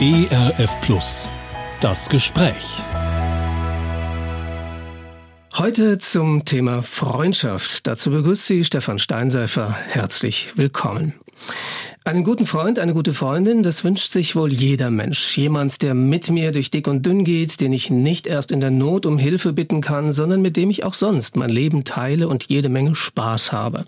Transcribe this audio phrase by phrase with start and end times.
[0.00, 1.28] ERF Plus.
[1.80, 2.82] Das Gespräch.
[5.56, 7.86] Heute zum Thema Freundschaft.
[7.86, 9.76] Dazu begrüßt Sie Stefan Steinseifer.
[9.88, 11.14] Herzlich willkommen.
[12.04, 15.36] Einen guten Freund, eine gute Freundin, das wünscht sich wohl jeder Mensch.
[15.38, 18.72] Jemand, der mit mir durch dick und dünn geht, den ich nicht erst in der
[18.72, 22.46] Not um Hilfe bitten kann, sondern mit dem ich auch sonst mein Leben teile und
[22.48, 23.84] jede Menge Spaß habe.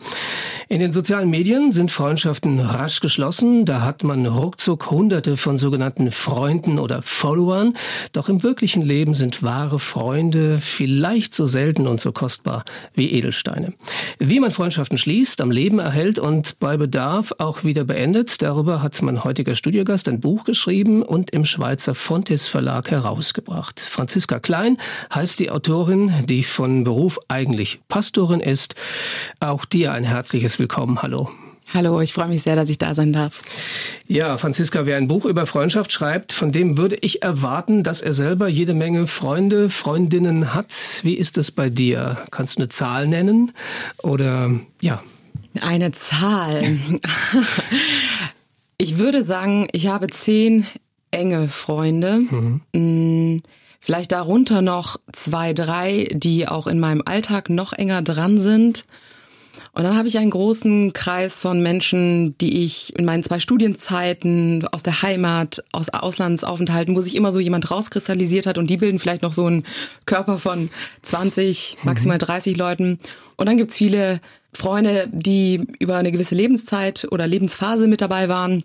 [0.69, 3.65] In den sozialen Medien sind Freundschaften rasch geschlossen.
[3.65, 7.75] Da hat man ruckzuck hunderte von sogenannten Freunden oder Followern.
[8.13, 13.73] Doch im wirklichen Leben sind wahre Freunde vielleicht so selten und so kostbar wie Edelsteine.
[14.21, 18.43] Wie man Freundschaften schließt, am Leben erhält und bei Bedarf auch wieder beendet, beendet.
[18.43, 23.81] Darüber hat mein heutiger Studiogast ein Buch geschrieben und im Schweizer Fontes Verlag herausgebracht.
[23.81, 24.77] Franziska Klein
[25.15, 28.75] heißt die Autorin, die von Beruf eigentlich Pastorin ist.
[29.41, 31.01] Auch dir ein herzliches Willkommen.
[31.01, 31.31] Hallo.
[31.73, 33.41] Hallo, ich freue mich sehr, dass ich da sein darf.
[34.07, 38.13] Ja, Franziska, wer ein Buch über Freundschaft schreibt, von dem würde ich erwarten, dass er
[38.13, 41.01] selber jede Menge Freunde, Freundinnen hat.
[41.05, 42.19] Wie ist es bei dir?
[42.31, 43.53] Kannst du eine Zahl nennen?
[44.03, 44.51] Oder
[44.83, 45.03] ja,
[45.63, 46.79] eine Zahl.
[48.79, 50.67] ich würde sagen, ich habe zehn
[51.11, 52.19] enge Freunde.
[52.19, 52.61] Mhm.
[52.75, 53.43] Mm,
[53.81, 58.85] vielleicht darunter noch zwei, drei, die auch in meinem Alltag noch enger dran sind.
[59.73, 64.67] Und dann habe ich einen großen Kreis von Menschen, die ich in meinen zwei Studienzeiten
[64.71, 69.01] aus der Heimat, aus Auslandsaufenthalten, wo sich immer so jemand rauskristallisiert hat und die bilden
[69.01, 69.65] vielleicht noch so einen
[70.07, 70.71] Körper von
[71.03, 72.99] 20, maximal 30 Leuten.
[73.37, 74.21] Und dann gibt's viele
[74.55, 78.65] Freunde, die über eine gewisse Lebenszeit oder Lebensphase mit dabei waren.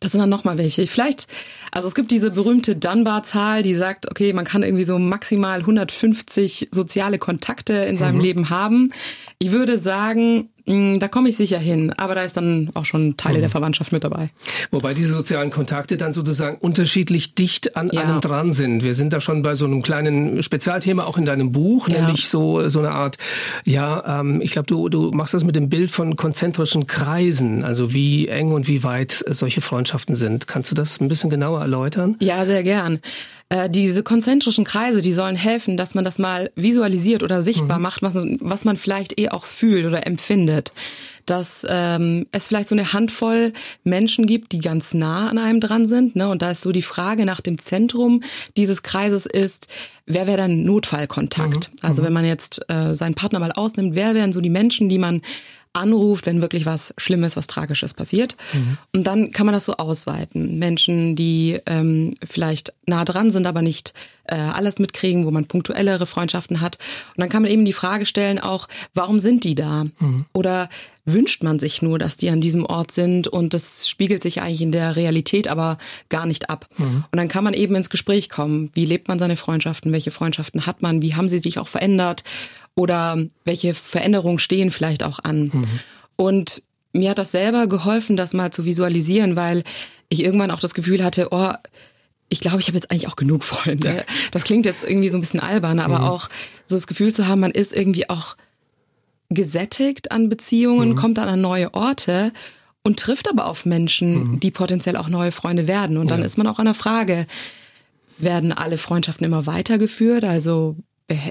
[0.00, 0.86] Das sind dann nochmal welche.
[0.86, 1.26] Vielleicht,
[1.72, 6.68] also es gibt diese berühmte Dunbar-Zahl, die sagt, okay, man kann irgendwie so maximal 150
[6.70, 8.22] soziale Kontakte in seinem mhm.
[8.22, 8.92] Leben haben.
[9.38, 13.38] Ich würde sagen, da komme ich sicher hin, aber da ist dann auch schon Teile
[13.38, 13.42] mhm.
[13.42, 14.30] der Verwandtschaft mit dabei.
[14.70, 18.02] Wobei diese sozialen Kontakte dann sozusagen unterschiedlich dicht an ja.
[18.02, 18.84] einem dran sind.
[18.84, 22.00] Wir sind da schon bei so einem kleinen Spezialthema auch in deinem Buch, ja.
[22.00, 23.16] nämlich so so eine Art,
[23.64, 27.94] ja, ähm, ich glaube, du du machst das mit dem Bild von konzentrischen Kreisen, also
[27.94, 30.46] wie eng und wie weit solche Freundschaften sind.
[30.46, 32.16] Kannst du das ein bisschen genauer erläutern?
[32.20, 33.00] Ja, sehr gern.
[33.50, 37.82] Äh, diese konzentrischen Kreise, die sollen helfen, dass man das mal visualisiert oder sichtbar mhm.
[37.82, 40.72] macht, was, was man vielleicht eh auch fühlt oder empfindet.
[41.24, 43.54] Dass ähm, es vielleicht so eine Handvoll
[43.84, 46.14] Menschen gibt, die ganz nah an einem dran sind.
[46.14, 46.28] Ne?
[46.28, 48.22] Und da ist so die Frage nach dem Zentrum
[48.58, 49.68] dieses Kreises ist,
[50.04, 51.70] wer wäre dann Notfallkontakt?
[51.72, 51.78] Mhm.
[51.80, 52.06] Also mhm.
[52.06, 55.22] wenn man jetzt äh, seinen Partner mal ausnimmt, wer wären so die Menschen, die man
[55.72, 58.36] anruft, wenn wirklich was Schlimmes, was Tragisches passiert.
[58.52, 58.78] Mhm.
[58.94, 60.58] Und dann kann man das so ausweiten.
[60.58, 66.06] Menschen, die ähm, vielleicht nah dran sind, aber nicht äh, alles mitkriegen, wo man punktuellere
[66.06, 66.78] Freundschaften hat.
[67.16, 69.84] Und dann kann man eben die Frage stellen auch, warum sind die da?
[69.98, 70.26] Mhm.
[70.32, 70.68] Oder
[71.04, 74.60] wünscht man sich nur, dass die an diesem Ort sind und das spiegelt sich eigentlich
[74.60, 75.78] in der Realität aber
[76.10, 76.66] gar nicht ab.
[76.76, 77.04] Mhm.
[77.10, 78.70] Und dann kann man eben ins Gespräch kommen.
[78.74, 79.92] Wie lebt man seine Freundschaften?
[79.92, 81.02] Welche Freundschaften hat man?
[81.02, 82.24] Wie haben sie sich auch verändert?
[82.78, 85.50] Oder welche Veränderungen stehen vielleicht auch an?
[85.52, 85.64] Mhm.
[86.14, 86.62] Und
[86.92, 89.64] mir hat das selber geholfen, das mal zu visualisieren, weil
[90.08, 91.50] ich irgendwann auch das Gefühl hatte, oh,
[92.28, 94.04] ich glaube, ich habe jetzt eigentlich auch genug Freunde.
[94.30, 96.04] Das klingt jetzt irgendwie so ein bisschen albern, aber mhm.
[96.04, 96.28] auch
[96.66, 98.36] so das Gefühl zu haben, man ist irgendwie auch
[99.28, 100.94] gesättigt an Beziehungen, mhm.
[100.94, 102.32] kommt dann an neue Orte
[102.84, 104.40] und trifft aber auf Menschen, mhm.
[104.40, 105.96] die potenziell auch neue Freunde werden.
[105.96, 106.26] Und dann ja.
[106.26, 107.26] ist man auch an der Frage,
[108.18, 110.22] werden alle Freundschaften immer weitergeführt?
[110.22, 110.76] Also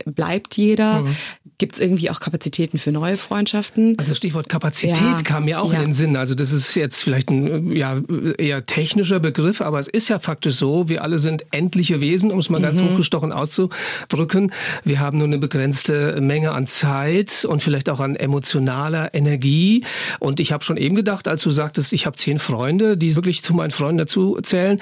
[0.05, 1.01] bleibt jeder?
[1.01, 1.15] Mhm.
[1.59, 3.97] Gibt es irgendwie auch Kapazitäten für neue Freundschaften?
[3.97, 5.17] Also Stichwort Kapazität ja.
[5.23, 5.79] kam mir auch ja.
[5.79, 6.15] in den Sinn.
[6.15, 7.99] Also das ist jetzt vielleicht ein ja,
[8.37, 12.39] eher technischer Begriff, aber es ist ja faktisch so, wir alle sind endliche Wesen, um
[12.39, 12.63] es mal mhm.
[12.63, 14.51] ganz hochgestochen auszudrücken.
[14.83, 19.83] Wir haben nur eine begrenzte Menge an Zeit und vielleicht auch an emotionaler Energie.
[20.19, 23.43] Und ich habe schon eben gedacht, als du sagtest, ich habe zehn Freunde, die wirklich
[23.43, 24.79] zu meinen Freunden dazu zählen.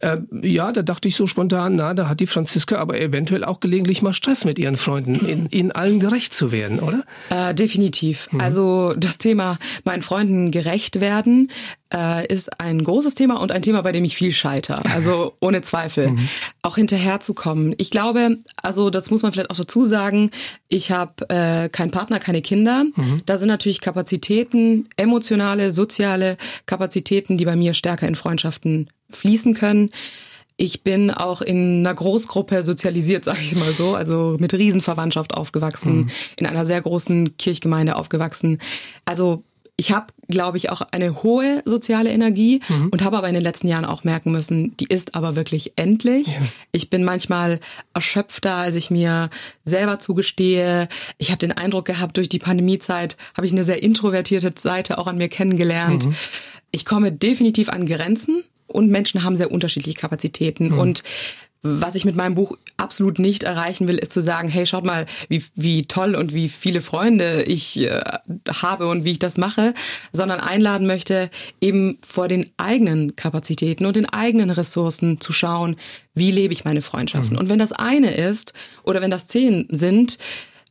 [0.00, 3.60] Äh, ja, da dachte ich so spontan, na, da hat die Franziska aber eventuell auch
[3.60, 7.04] gelegentlich mal Stress Stress mit ihren Freunden, in, ihnen allen gerecht zu werden, oder?
[7.30, 8.28] Äh, definitiv.
[8.30, 8.40] Mhm.
[8.40, 11.50] Also das Thema meinen Freunden gerecht werden
[11.92, 14.82] äh, ist ein großes Thema und ein Thema, bei dem ich viel scheiter.
[14.92, 16.08] Also ohne Zweifel.
[16.08, 16.28] Mhm.
[16.62, 17.74] Auch hinterherzukommen.
[17.78, 20.30] Ich glaube, also das muss man vielleicht auch dazu sagen,
[20.68, 22.84] ich habe äh, keinen Partner, keine Kinder.
[22.84, 23.22] Mhm.
[23.24, 29.90] Da sind natürlich Kapazitäten, emotionale, soziale Kapazitäten, die bei mir stärker in Freundschaften fließen können.
[30.58, 35.96] Ich bin auch in einer Großgruppe sozialisiert, sage ich mal so, also mit Riesenverwandtschaft aufgewachsen,
[35.96, 36.10] mhm.
[36.38, 38.58] in einer sehr großen Kirchgemeinde aufgewachsen.
[39.04, 39.44] Also
[39.78, 42.88] ich habe, glaube ich, auch eine hohe soziale Energie mhm.
[42.88, 46.26] und habe aber in den letzten Jahren auch merken müssen, die ist aber wirklich endlich.
[46.28, 46.40] Ja.
[46.72, 47.60] Ich bin manchmal
[47.92, 49.28] erschöpfter, als ich mir
[49.66, 50.88] selber zugestehe.
[51.18, 55.06] Ich habe den Eindruck gehabt, durch die Pandemiezeit habe ich eine sehr introvertierte Seite auch
[55.06, 56.06] an mir kennengelernt.
[56.06, 56.14] Mhm.
[56.70, 60.78] Ich komme definitiv an Grenzen und Menschen haben sehr unterschiedliche Kapazitäten mhm.
[60.78, 61.02] und
[61.62, 65.06] was ich mit meinem Buch absolut nicht erreichen will, ist zu sagen, hey, schaut mal,
[65.28, 68.02] wie, wie toll und wie viele Freunde ich äh,
[68.48, 69.74] habe und wie ich das mache,
[70.12, 71.30] sondern einladen möchte,
[71.60, 75.76] eben vor den eigenen Kapazitäten und den eigenen Ressourcen zu schauen,
[76.14, 77.34] wie lebe ich meine Freundschaften.
[77.34, 77.40] Mhm.
[77.40, 78.52] Und wenn das eine ist
[78.84, 80.18] oder wenn das zehn sind,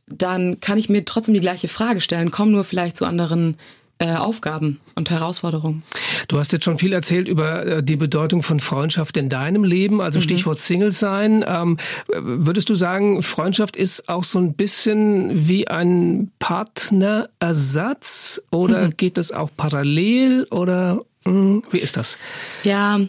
[0.08, 3.56] dann kann ich mir trotzdem die gleiche Frage stellen, komm nur vielleicht zu anderen
[4.04, 5.82] Aufgaben und Herausforderungen.
[6.28, 10.02] Du hast jetzt schon viel erzählt über äh, die Bedeutung von Freundschaft in deinem Leben,
[10.02, 10.24] also mhm.
[10.24, 11.42] Stichwort Single sein.
[11.46, 11.78] Ähm,
[12.08, 18.96] würdest du sagen, Freundschaft ist auch so ein bisschen wie ein Partnerersatz oder mhm.
[18.96, 22.18] geht das auch parallel oder mh, hm, wie ist das?
[22.64, 23.00] Ja,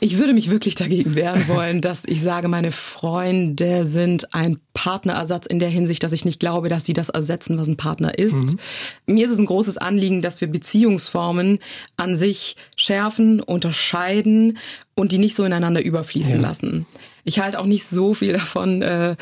[0.00, 5.46] ich würde mich wirklich dagegen wehren wollen, dass ich sage, meine Freunde sind ein Partnerersatz
[5.46, 8.58] in der Hinsicht, dass ich nicht glaube, dass sie das ersetzen, was ein Partner ist.
[9.06, 9.14] Mhm.
[9.14, 11.58] Mir ist es ein großes Anliegen, dass wir Beziehungsformen
[11.96, 14.58] an sich schärfen, unterscheiden
[14.94, 16.40] und die nicht so ineinander überfließen ja.
[16.40, 16.86] lassen.
[17.24, 19.16] Ich halte auch nicht so viel davon, äh,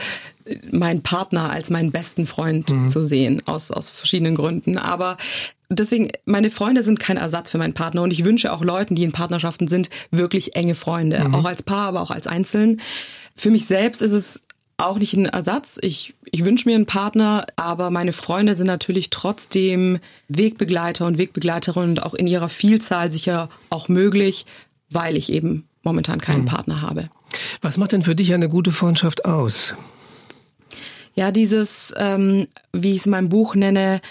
[0.71, 2.89] meinen Partner als meinen besten Freund mhm.
[2.89, 4.79] zu sehen, aus, aus verschiedenen Gründen.
[4.79, 5.17] Aber
[5.69, 9.05] deswegen, meine Freunde sind kein Ersatz für meinen Partner und ich wünsche auch Leuten, die
[9.05, 11.35] in Partnerschaften sind, wirklich enge Freunde, mhm.
[11.35, 12.81] auch als Paar, aber auch als Einzeln.
[13.35, 14.41] Für mich selbst ist es
[14.79, 15.79] auch nicht ein Ersatz.
[15.81, 19.99] Ich, ich wünsche mir einen Partner, aber meine Freunde sind natürlich trotzdem
[20.29, 24.45] Wegbegleiter und Wegbegleiterinnen und auch in ihrer Vielzahl sicher auch möglich,
[24.91, 26.47] weil ich eben momentan keinen mhm.
[26.47, 27.09] Partner habe.
[27.63, 29.75] Was macht denn für dich eine gute Freundschaft aus?
[31.15, 34.03] Ja, dieses, ähm, wie ich es in meinem Buch nenne,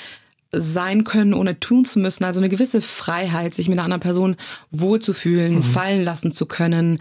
[0.60, 2.24] sein können, ohne tun zu müssen.
[2.24, 4.36] Also eine gewisse Freiheit, sich mit einer anderen Person
[4.72, 5.64] wohlzufühlen, mhm.
[5.64, 7.00] fallen lassen zu können,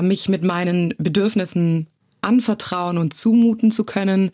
[0.00, 1.86] mich mit meinen Bedürfnissen
[2.22, 4.30] anvertrauen und zumuten zu können.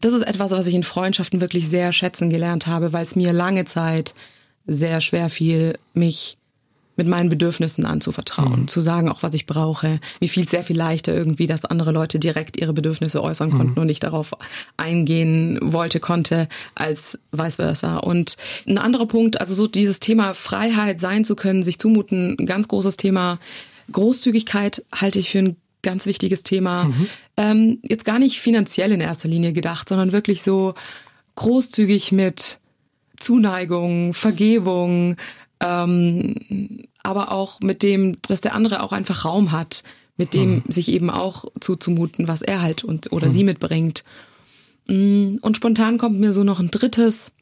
[0.00, 3.32] Das ist etwas, was ich in Freundschaften wirklich sehr schätzen gelernt habe, weil es mir
[3.32, 4.14] lange Zeit
[4.66, 6.38] sehr schwer fiel, mich
[6.96, 8.68] mit meinen Bedürfnissen anzuvertrauen, mhm.
[8.68, 10.00] zu sagen auch, was ich brauche.
[10.20, 13.82] Mir fiel sehr viel leichter irgendwie, dass andere Leute direkt ihre Bedürfnisse äußern konnten mhm.
[13.82, 14.32] und ich darauf
[14.76, 17.98] eingehen wollte, konnte, als vice versa.
[17.98, 22.46] Und ein anderer Punkt, also so dieses Thema Freiheit sein zu können, sich zumuten, ein
[22.46, 23.38] ganz großes Thema.
[23.92, 26.84] Großzügigkeit halte ich für ein ganz wichtiges Thema.
[26.84, 27.06] Mhm.
[27.36, 30.74] Ähm, jetzt gar nicht finanziell in erster Linie gedacht, sondern wirklich so
[31.36, 32.58] großzügig mit
[33.18, 35.16] Zuneigung, Vergebung,
[35.60, 39.82] ähm, aber auch mit dem, dass der andere auch einfach Raum hat,
[40.16, 40.62] mit dem mhm.
[40.68, 43.32] sich eben auch zuzumuten, was er halt und oder mhm.
[43.32, 44.04] sie mitbringt.
[44.86, 47.32] Mm, und spontan kommt mir so noch ein drittes,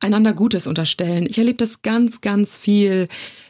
[0.00, 1.26] einander Gutes unterstellen.
[1.28, 3.08] Ich erlebe das ganz, ganz viel,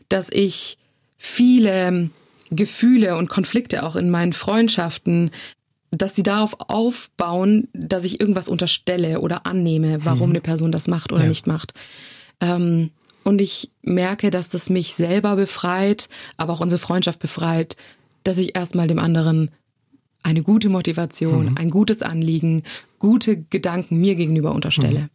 [0.09, 0.79] dass ich
[1.17, 2.11] viele
[2.51, 5.31] Gefühle und Konflikte auch in meinen Freundschaften,
[5.91, 10.37] dass sie darauf aufbauen, dass ich irgendwas unterstelle oder annehme, warum mhm.
[10.37, 11.29] eine Person das macht oder ja.
[11.29, 11.73] nicht macht.
[12.41, 12.91] Ähm,
[13.29, 16.09] und ich merke, dass das mich selber befreit,
[16.39, 17.77] aber auch unsere Freundschaft befreit,
[18.25, 19.51] dass ich erstmal dem anderen
[20.23, 21.59] eine gute Motivation, mhm.
[21.59, 22.63] ein gutes Anliegen,
[22.99, 25.01] gute Gedanken mir gegenüber unterstelle.
[25.01, 25.09] Mhm.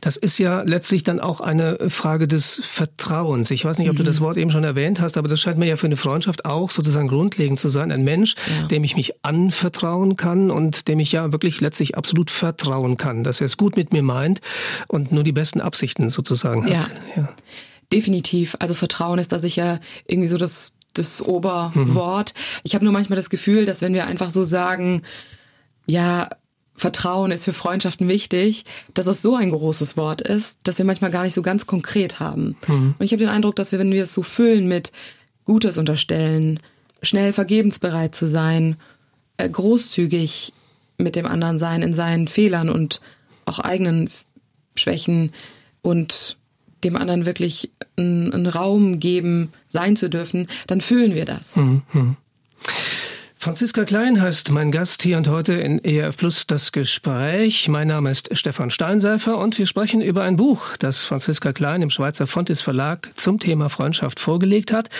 [0.00, 3.50] Das ist ja letztlich dann auch eine Frage des Vertrauens.
[3.50, 3.98] Ich weiß nicht, ob mhm.
[3.98, 6.44] du das Wort eben schon erwähnt hast, aber das scheint mir ja für eine Freundschaft
[6.44, 7.92] auch sozusagen grundlegend zu sein.
[7.92, 8.66] Ein Mensch, ja.
[8.68, 13.40] dem ich mich anvertrauen kann und dem ich ja wirklich letztlich absolut vertrauen kann, dass
[13.40, 14.40] er es gut mit mir meint
[14.88, 16.70] und nur die besten Absichten sozusagen hat.
[16.72, 16.86] Ja.
[17.16, 17.28] ja.
[17.92, 18.56] Definitiv.
[18.58, 22.34] Also Vertrauen ist da sicher irgendwie so das, das Oberwort.
[22.34, 22.60] Mhm.
[22.62, 25.02] Ich habe nur manchmal das Gefühl, dass wenn wir einfach so sagen,
[25.86, 26.28] ja,
[26.82, 31.10] Vertrauen ist für Freundschaften wichtig, dass es so ein großes Wort ist, dass wir manchmal
[31.10, 32.56] gar nicht so ganz konkret haben.
[32.66, 32.94] Mhm.
[32.98, 34.92] Und ich habe den Eindruck, dass wir, wenn wir es so füllen mit
[35.44, 36.60] Gutes unterstellen,
[37.00, 38.76] schnell vergebensbereit zu sein,
[39.36, 40.52] äh, großzügig
[40.98, 43.00] mit dem anderen sein in seinen Fehlern und
[43.44, 44.10] auch eigenen
[44.74, 45.32] Schwächen
[45.82, 46.36] und
[46.84, 51.56] dem anderen wirklich einen, Raum geben, sein zu dürfen, dann fühlen wir das.
[51.56, 52.16] Mhm.
[53.42, 57.66] Franziska Klein heißt mein Gast hier und heute in ERF Plus das Gespräch.
[57.68, 61.90] Mein Name ist Stefan Steinseifer und wir sprechen über ein Buch, das Franziska Klein im
[61.90, 64.90] Schweizer Fontis Verlag zum Thema Freundschaft vorgelegt hat.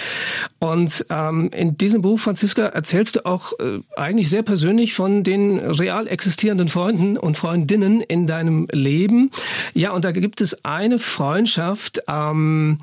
[0.58, 5.60] Und ähm, in diesem Buch, Franziska, erzählst du auch äh, eigentlich sehr persönlich von den
[5.60, 9.30] real existierenden Freunden und Freundinnen in deinem Leben.
[9.72, 12.78] Ja, und da gibt es eine Freundschaft, ähm,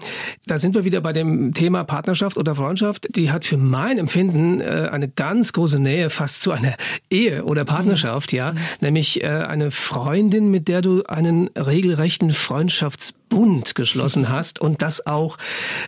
[0.47, 4.61] da sind wir wieder bei dem Thema Partnerschaft oder Freundschaft, die hat für mein Empfinden
[4.61, 6.75] äh, eine ganz ganz große Nähe fast zu einer
[7.09, 8.57] Ehe oder Partnerschaft, ja, mhm.
[8.81, 15.37] nämlich äh, eine Freundin, mit der du einen regelrechten Freundschaftsbund geschlossen hast und das auch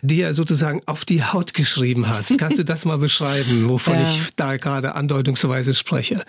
[0.02, 2.38] dir sozusagen auf die Haut geschrieben hast.
[2.38, 4.02] Kannst du das mal beschreiben, wovon ja.
[4.02, 6.24] ich da gerade andeutungsweise spreche?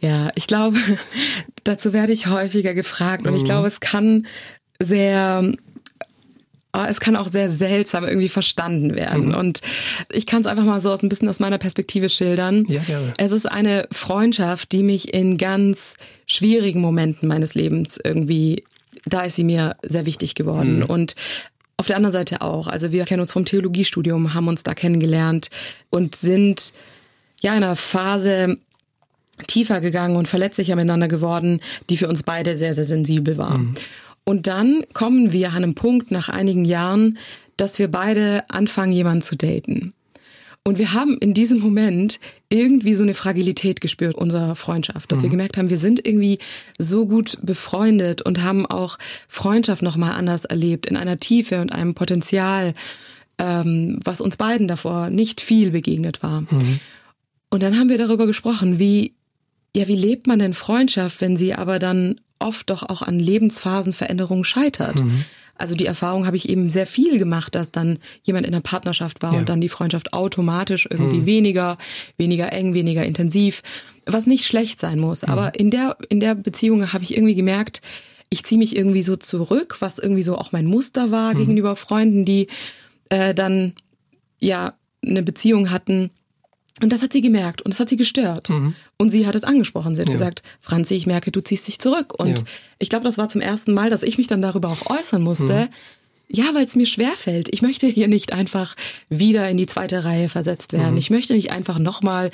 [0.00, 0.78] Ja, ich glaube,
[1.64, 3.46] dazu werde ich häufiger gefragt und ich mhm.
[3.46, 4.26] glaube, es kann
[4.80, 5.52] sehr
[6.84, 9.28] es kann auch sehr seltsam irgendwie verstanden werden.
[9.28, 9.34] Mhm.
[9.34, 9.60] Und
[10.12, 12.66] ich kann es einfach mal so aus ein bisschen aus meiner Perspektive schildern.
[12.68, 13.00] Ja, ja.
[13.16, 18.64] Es ist eine Freundschaft, die mich in ganz schwierigen Momenten meines Lebens irgendwie,
[19.06, 20.78] da ist sie mir sehr wichtig geworden.
[20.80, 20.84] Mhm.
[20.84, 21.14] Und
[21.76, 22.66] auf der anderen Seite auch.
[22.66, 25.50] Also wir kennen uns vom Theologiestudium, haben uns da kennengelernt
[25.90, 26.72] und sind
[27.40, 28.56] ja in einer Phase
[29.46, 33.58] tiefer gegangen und verletzlicher miteinander geworden, die für uns beide sehr, sehr sensibel war.
[33.58, 33.74] Mhm.
[34.28, 37.16] Und dann kommen wir an einem Punkt nach einigen Jahren,
[37.56, 39.94] dass wir beide anfangen, jemanden zu daten.
[40.64, 42.18] Und wir haben in diesem Moment
[42.48, 45.22] irgendwie so eine Fragilität gespürt unserer Freundschaft, dass mhm.
[45.22, 46.40] wir gemerkt haben, wir sind irgendwie
[46.76, 51.94] so gut befreundet und haben auch Freundschaft nochmal anders erlebt, in einer Tiefe und einem
[51.94, 52.74] Potenzial,
[53.38, 56.40] ähm, was uns beiden davor nicht viel begegnet war.
[56.40, 56.80] Mhm.
[57.48, 59.14] Und dann haben wir darüber gesprochen, wie
[59.76, 64.44] ja, wie lebt man denn Freundschaft, wenn sie aber dann oft doch auch an Lebensphasenveränderungen
[64.44, 65.02] scheitert?
[65.02, 65.24] Mhm.
[65.58, 69.22] Also die Erfahrung habe ich eben sehr viel gemacht, dass dann jemand in einer Partnerschaft
[69.22, 69.38] war ja.
[69.38, 71.26] und dann die Freundschaft automatisch irgendwie mhm.
[71.26, 71.78] weniger,
[72.18, 73.62] weniger eng, weniger intensiv,
[74.04, 75.22] was nicht schlecht sein muss.
[75.22, 75.28] Mhm.
[75.30, 77.80] Aber in der, in der Beziehung habe ich irgendwie gemerkt,
[78.28, 81.38] ich ziehe mich irgendwie so zurück, was irgendwie so auch mein Muster war mhm.
[81.38, 82.48] gegenüber Freunden, die
[83.08, 83.74] äh, dann
[84.38, 84.74] ja
[85.04, 86.10] eine Beziehung hatten,
[86.82, 88.50] und das hat sie gemerkt und das hat sie gestört.
[88.50, 88.74] Mhm.
[88.98, 89.94] Und sie hat es angesprochen.
[89.94, 90.12] Sie hat ja.
[90.14, 92.12] gesagt, Franzi, ich merke, du ziehst dich zurück.
[92.18, 92.44] Und ja.
[92.78, 95.54] ich glaube, das war zum ersten Mal, dass ich mich dann darüber auch äußern musste.
[95.54, 95.68] Mhm.
[96.28, 97.48] Ja, weil es mir schwerfällt.
[97.52, 98.74] Ich möchte hier nicht einfach
[99.08, 100.92] wieder in die zweite Reihe versetzt werden.
[100.92, 100.98] Mhm.
[100.98, 102.30] Ich möchte nicht einfach nochmal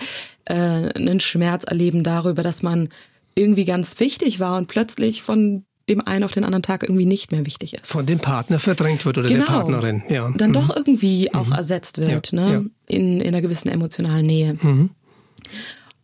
[0.47, 2.89] äh, einen Schmerz erleben darüber, dass man
[3.35, 7.33] irgendwie ganz wichtig war und plötzlich von dem einen auf den anderen Tag irgendwie nicht
[7.33, 7.87] mehr wichtig ist.
[7.89, 9.45] Von dem Partner verdrängt wird oder genau.
[9.45, 10.31] der Partnerin, ja.
[10.37, 10.55] Dann mhm.
[10.55, 11.53] doch irgendwie auch mhm.
[11.53, 12.41] ersetzt wird, ja.
[12.41, 12.53] ne?
[12.53, 12.97] Ja.
[12.97, 14.55] In, in einer gewissen emotionalen Nähe.
[14.61, 14.91] Mhm.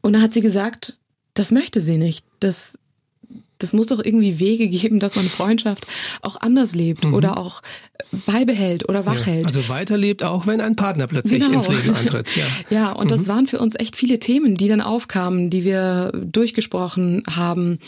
[0.00, 1.00] Und da hat sie gesagt,
[1.34, 2.24] das möchte sie nicht.
[2.40, 2.78] Das,
[3.58, 5.86] das muss doch irgendwie Wege geben, dass man Freundschaft
[6.22, 7.14] auch anders lebt mhm.
[7.14, 7.62] oder auch
[8.26, 9.50] beibehält oder wachhält.
[9.50, 11.58] Ja, also weiterlebt, auch wenn ein Partner plötzlich genau.
[11.58, 12.34] ins Leben antritt.
[12.36, 13.08] Ja, ja und mhm.
[13.08, 17.78] das waren für uns echt viele Themen, die dann aufkamen, die wir durchgesprochen haben.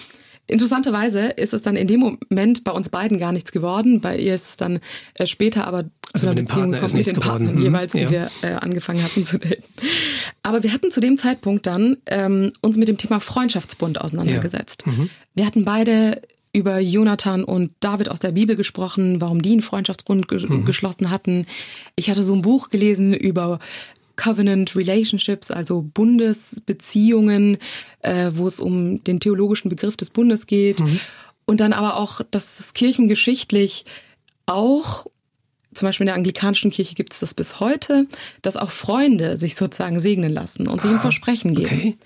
[0.46, 4.00] Interessanterweise ist es dann in dem Moment bei uns beiden gar nichts geworden.
[4.00, 4.80] Bei ihr ist es dann
[5.14, 5.78] äh, später aber
[6.12, 7.62] also zu einer Beziehung gekommen mit den Partnern mhm.
[7.62, 8.10] jeweils, die ja.
[8.10, 9.62] wir äh, angefangen hatten zu daten.
[10.42, 14.84] Aber wir hatten zu dem Zeitpunkt dann ähm, uns mit dem Thema Freundschaftsbund auseinandergesetzt.
[14.86, 14.92] Ja.
[14.92, 15.10] Mhm.
[15.34, 16.20] Wir hatten beide
[16.52, 20.64] über Jonathan und David aus der Bibel gesprochen, warum die einen Freundschaftsbund ge mhm.
[20.64, 21.46] geschlossen hatten.
[21.94, 23.60] Ich hatte so ein Buch gelesen über
[24.20, 27.56] Covenant Relationships, also Bundesbeziehungen,
[28.00, 30.80] äh, wo es um den theologischen Begriff des Bundes geht.
[30.80, 31.00] Mhm.
[31.46, 33.86] Und dann aber auch, dass es kirchengeschichtlich
[34.44, 35.06] auch
[35.72, 38.06] zum Beispiel in der anglikanischen Kirche gibt es das bis heute,
[38.42, 41.76] dass auch Freunde sich sozusagen segnen lassen und sich ein ah, Versprechen geben.
[41.76, 41.98] Okay.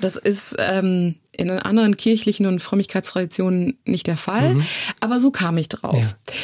[0.00, 4.66] Das ist ähm, in anderen kirchlichen und Frömmigkeitstraditionen nicht der Fall, mhm.
[5.00, 6.02] aber so kam ich drauf.
[6.02, 6.34] Ja.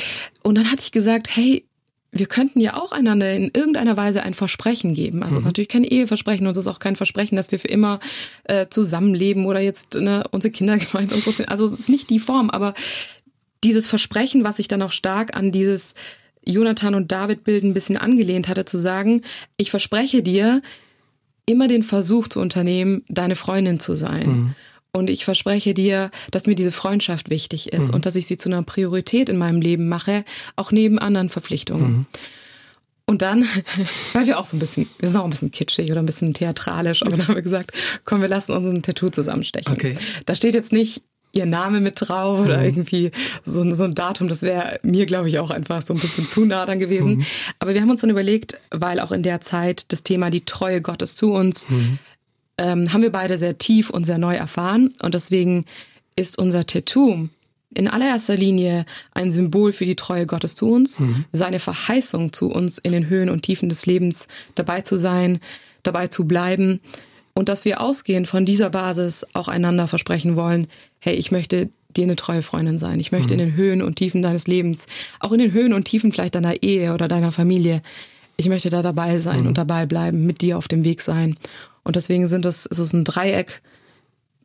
[0.44, 1.67] Und dann hatte ich gesagt, hey,
[2.10, 5.22] wir könnten ja auch einander in irgendeiner Weise ein Versprechen geben.
[5.22, 5.28] Also mhm.
[5.28, 5.48] es ist mhm.
[5.48, 8.00] natürlich kein Eheversprechen und es ist auch kein Versprechen, dass wir für immer
[8.44, 11.48] äh, zusammenleben oder jetzt ne, unsere Kinder gemeinsam groß sind.
[11.48, 12.74] Also es ist nicht die Form, aber
[13.64, 15.94] dieses Versprechen, was sich dann auch stark an dieses
[16.44, 19.22] Jonathan und David Bild ein bisschen angelehnt hatte, zu sagen,
[19.56, 20.62] ich verspreche dir,
[21.44, 24.28] immer den Versuch zu unternehmen, deine Freundin zu sein.
[24.28, 24.54] Mhm.
[24.98, 27.94] Und ich verspreche dir, dass mir diese Freundschaft wichtig ist mhm.
[27.94, 30.24] und dass ich sie zu einer Priorität in meinem Leben mache,
[30.56, 31.90] auch neben anderen Verpflichtungen.
[31.90, 32.06] Mhm.
[33.06, 33.44] Und dann,
[34.12, 36.34] weil wir auch so ein bisschen, wir sind auch ein bisschen kitschig oder ein bisschen
[36.34, 37.72] theatralisch, aber dann haben wir gesagt,
[38.04, 39.72] komm, wir lassen uns ein Tattoo zusammenstechen.
[39.72, 39.96] Okay.
[40.26, 41.02] Da steht jetzt nicht
[41.32, 42.64] ihr Name mit drauf oder mhm.
[42.64, 43.10] irgendwie
[43.44, 44.28] so, so ein Datum.
[44.28, 47.18] Das wäre mir, glaube ich, auch einfach so ein bisschen zu nah dann gewesen.
[47.18, 47.26] Mhm.
[47.60, 50.82] Aber wir haben uns dann überlegt, weil auch in der Zeit das Thema die Treue
[50.82, 52.00] Gottes zu uns mhm
[52.58, 54.94] ähm, haben wir beide sehr tief und sehr neu erfahren.
[55.02, 55.64] Und deswegen
[56.16, 57.28] ist unser Tattoo
[57.74, 61.24] in allererster Linie ein Symbol für die Treue Gottes zu uns, mhm.
[61.32, 65.38] seine Verheißung zu uns in den Höhen und Tiefen des Lebens dabei zu sein,
[65.82, 66.80] dabei zu bleiben
[67.34, 70.66] und dass wir ausgehend von dieser Basis auch einander versprechen wollen,
[70.98, 73.00] hey, ich möchte dir eine treue Freundin sein.
[73.00, 73.40] Ich möchte mhm.
[73.40, 74.86] in den Höhen und Tiefen deines Lebens,
[75.20, 77.82] auch in den Höhen und Tiefen vielleicht deiner Ehe oder deiner Familie,
[78.36, 79.46] ich möchte da dabei sein mhm.
[79.48, 81.36] und dabei bleiben, mit dir auf dem Weg sein.
[81.88, 83.62] Und deswegen sind es, ist es ein Dreieck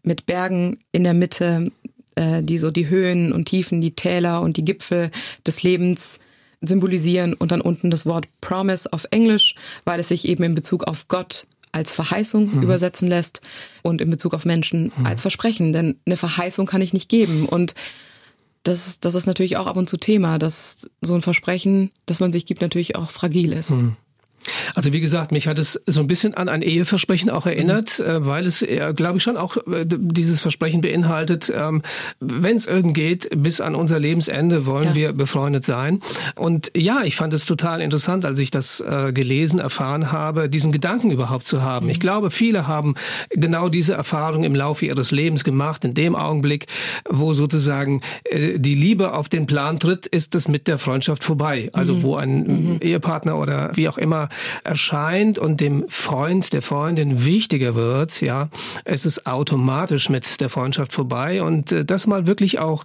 [0.02, 1.74] mit Bergen in der Mitte,
[2.16, 5.12] äh, die so die Höhen und Tiefen, die Täler und die Gipfel
[5.46, 6.20] des Lebens
[6.62, 10.86] symbolisieren und dann unten das Wort Promise auf Englisch, weil es sich eben in Bezug
[10.86, 12.64] auf Gott als Verheißung mhm.
[12.64, 13.42] übersetzen lässt
[13.82, 15.06] und in Bezug auf Menschen mhm.
[15.06, 15.74] als Versprechen.
[15.74, 17.46] Denn eine Verheißung kann ich nicht geben.
[17.46, 17.76] Und
[18.64, 22.32] das, das ist natürlich auch ab und zu Thema, dass so ein Versprechen, das man
[22.32, 23.72] sich gibt, natürlich auch fragil ist.
[23.72, 23.98] Mhm.
[24.76, 28.06] Also wie gesagt, mich hat es so ein bisschen an ein Eheversprechen auch erinnert, mhm.
[28.06, 31.82] äh, weil es, äh, glaube ich, schon auch äh, dieses Versprechen beinhaltet, ähm,
[32.20, 34.96] wenn es irgend geht, bis an unser Lebensende wollen ja.
[34.96, 36.02] wir befreundet sein.
[36.36, 38.84] Und ja, ich fand es total interessant, als ich das
[39.14, 41.86] gelesen, erfahren habe, diesen Gedanken überhaupt zu haben.
[41.86, 41.92] Mhm.
[41.92, 42.96] Ich glaube, viele haben
[43.30, 45.86] genau diese Erfahrung im Laufe ihres Lebens gemacht.
[45.86, 46.68] In dem Augenblick,
[47.10, 48.02] wo sozusagen
[48.34, 51.70] die Liebe auf den Plan tritt, ist es mit der Freundschaft vorbei.
[51.74, 52.04] Also mhm.
[52.04, 52.78] wo ein mhm.
[52.82, 54.30] Ehepartner oder wie auch immer
[54.64, 58.50] erscheint und dem Freund, der Freundin wichtiger wird, ja,
[58.86, 62.84] es ist automatisch mit der Freundschaft vorbei und äh, das mal wirklich auch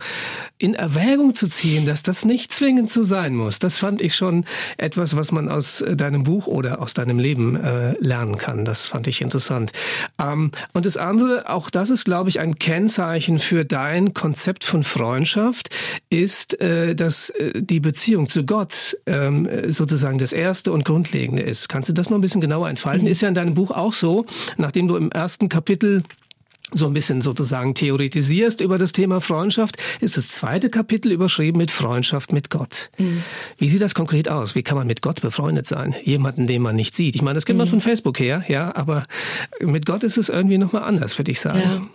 [0.58, 3.58] in Erwägung zu ziehen, dass das nicht zwingend so sein muss.
[3.58, 4.44] Das fand ich schon
[4.76, 8.64] etwas, was man aus äh, deinem Buch oder aus deinem Leben äh, lernen kann.
[8.64, 9.72] Das fand ich interessant.
[10.20, 14.82] Ähm, und das andere, auch das ist, glaube ich, ein Kennzeichen für dein Konzept von
[14.82, 15.70] Freundschaft,
[16.10, 21.68] ist, äh, dass äh, die Beziehung zu Gott ähm, sozusagen das erste und grundlegende ist.
[21.68, 23.06] Kannst du das noch ein bisschen genauer entfalten?
[23.06, 23.12] Mhm.
[23.12, 24.26] Ist ja in deinem Buch auch so,
[24.56, 26.02] nachdem du im ersten Kapitel
[26.72, 31.70] so ein bisschen sozusagen theoretisierst über das Thema Freundschaft, ist das zweite Kapitel überschrieben mit
[31.70, 32.90] Freundschaft mit Gott.
[32.98, 33.22] Mhm.
[33.56, 34.54] Wie sieht das konkret aus?
[34.54, 35.94] Wie kann man mit Gott befreundet sein?
[36.04, 37.14] Jemanden, den man nicht sieht.
[37.14, 37.62] Ich meine, das kennt mhm.
[37.62, 39.06] man von Facebook her, ja, aber
[39.60, 41.90] mit Gott ist es irgendwie nochmal anders, würde ich sagen.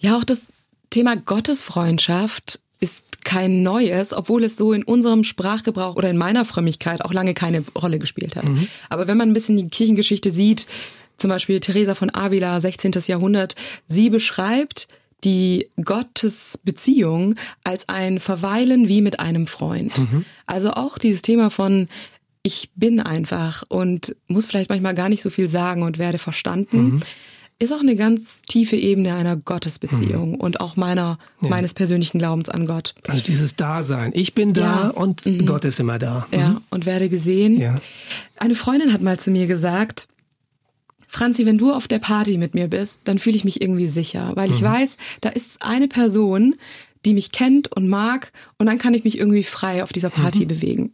[0.00, 0.10] Ja.
[0.10, 0.52] ja, auch das
[0.90, 7.04] Thema Gottesfreundschaft ist kein neues, obwohl es so in unserem Sprachgebrauch oder in meiner Frömmigkeit
[7.04, 8.48] auch lange keine Rolle gespielt hat.
[8.48, 8.68] Mhm.
[8.88, 10.66] Aber wenn man ein bisschen die Kirchengeschichte sieht,
[11.18, 12.92] zum Beispiel Teresa von Avila, 16.
[13.06, 13.54] Jahrhundert,
[13.86, 14.88] sie beschreibt
[15.22, 19.96] die Gottesbeziehung als ein Verweilen wie mit einem Freund.
[19.98, 20.24] Mhm.
[20.46, 21.88] Also auch dieses Thema von
[22.42, 26.82] ich bin einfach und muss vielleicht manchmal gar nicht so viel sagen und werde verstanden.
[26.82, 27.02] Mhm.
[27.62, 30.36] Ist auch eine ganz tiefe Ebene einer Gottesbeziehung mhm.
[30.36, 31.48] und auch meiner, ja.
[31.50, 32.94] meines persönlichen Glaubens an Gott.
[33.06, 34.12] Also dieses Dasein.
[34.14, 34.88] Ich bin da ja.
[34.88, 35.44] und mhm.
[35.44, 36.26] Gott ist immer da.
[36.32, 36.60] Ja, mhm.
[36.70, 37.60] und werde gesehen.
[37.60, 37.76] Ja.
[38.36, 40.08] Eine Freundin hat mal zu mir gesagt,
[41.06, 44.32] Franzi, wenn du auf der Party mit mir bist, dann fühle ich mich irgendwie sicher,
[44.36, 44.66] weil ich mhm.
[44.66, 46.54] weiß, da ist eine Person,
[47.04, 50.40] die mich kennt und mag und dann kann ich mich irgendwie frei auf dieser Party
[50.40, 50.48] mhm.
[50.48, 50.92] bewegen.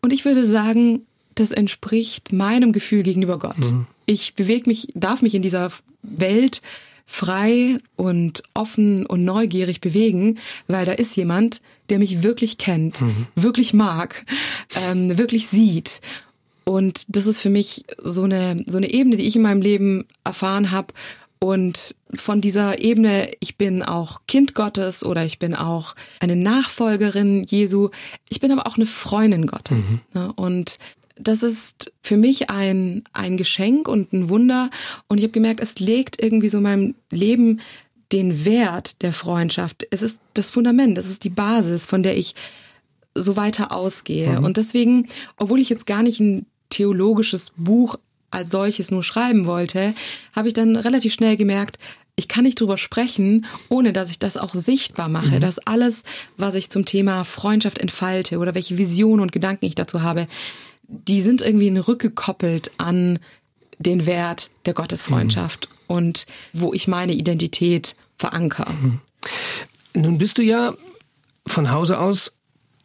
[0.00, 1.02] Und ich würde sagen,
[1.34, 3.74] das entspricht meinem Gefühl gegenüber Gott.
[4.08, 5.70] Ich bewege mich, darf mich in dieser
[6.02, 6.62] Welt
[7.06, 13.26] frei und offen und neugierig bewegen, weil da ist jemand, der mich wirklich kennt, mhm.
[13.34, 14.24] wirklich mag,
[14.90, 16.00] ähm, wirklich sieht
[16.68, 20.04] und das ist für mich so eine, so eine Ebene, die ich in meinem Leben
[20.22, 20.92] erfahren habe.
[21.38, 27.42] Und von dieser Ebene, ich bin auch Kind Gottes oder ich bin auch eine Nachfolgerin
[27.44, 27.88] Jesu.
[28.28, 29.92] Ich bin aber auch eine Freundin Gottes.
[29.92, 30.00] Mhm.
[30.12, 30.32] Ne?
[30.36, 30.78] Und
[31.20, 34.70] das ist für mich ein, ein Geschenk und ein Wunder.
[35.08, 37.60] Und ich habe gemerkt, es legt irgendwie so in meinem Leben
[38.12, 39.86] den Wert der Freundschaft.
[39.90, 42.34] Es ist das Fundament, es ist die Basis, von der ich
[43.14, 44.38] so weiter ausgehe.
[44.38, 44.44] Mhm.
[44.44, 47.96] Und deswegen, obwohl ich jetzt gar nicht ein theologisches Buch
[48.30, 49.94] als solches nur schreiben wollte,
[50.34, 51.78] habe ich dann relativ schnell gemerkt,
[52.16, 55.40] ich kann nicht drüber sprechen, ohne dass ich das auch sichtbar mache, mhm.
[55.40, 56.02] dass alles,
[56.36, 60.26] was ich zum Thema Freundschaft entfalte oder welche Visionen und Gedanken ich dazu habe,
[60.88, 63.18] die sind irgendwie rückgekoppelt an
[63.78, 65.96] den Wert der Gottesfreundschaft mhm.
[65.96, 68.72] und wo ich meine Identität verankere.
[68.72, 69.00] Mhm.
[69.94, 70.74] Nun bist du ja
[71.46, 72.32] von Hause aus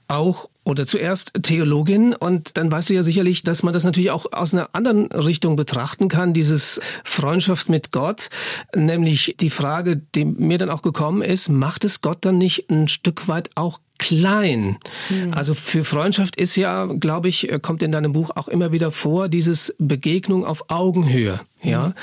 [0.07, 4.27] auch oder zuerst Theologin und dann weißt du ja sicherlich, dass man das natürlich auch
[4.31, 8.29] aus einer anderen Richtung betrachten kann, dieses Freundschaft mit Gott,
[8.75, 12.87] nämlich die Frage, die mir dann auch gekommen ist, macht es Gott dann nicht ein
[12.87, 14.77] Stück weit auch klein.
[15.09, 15.33] Mhm.
[15.33, 19.29] Also für Freundschaft ist ja, glaube ich, kommt in deinem Buch auch immer wieder vor,
[19.29, 21.39] dieses Begegnung auf Augenhöhe.
[21.63, 21.93] Ja, mhm.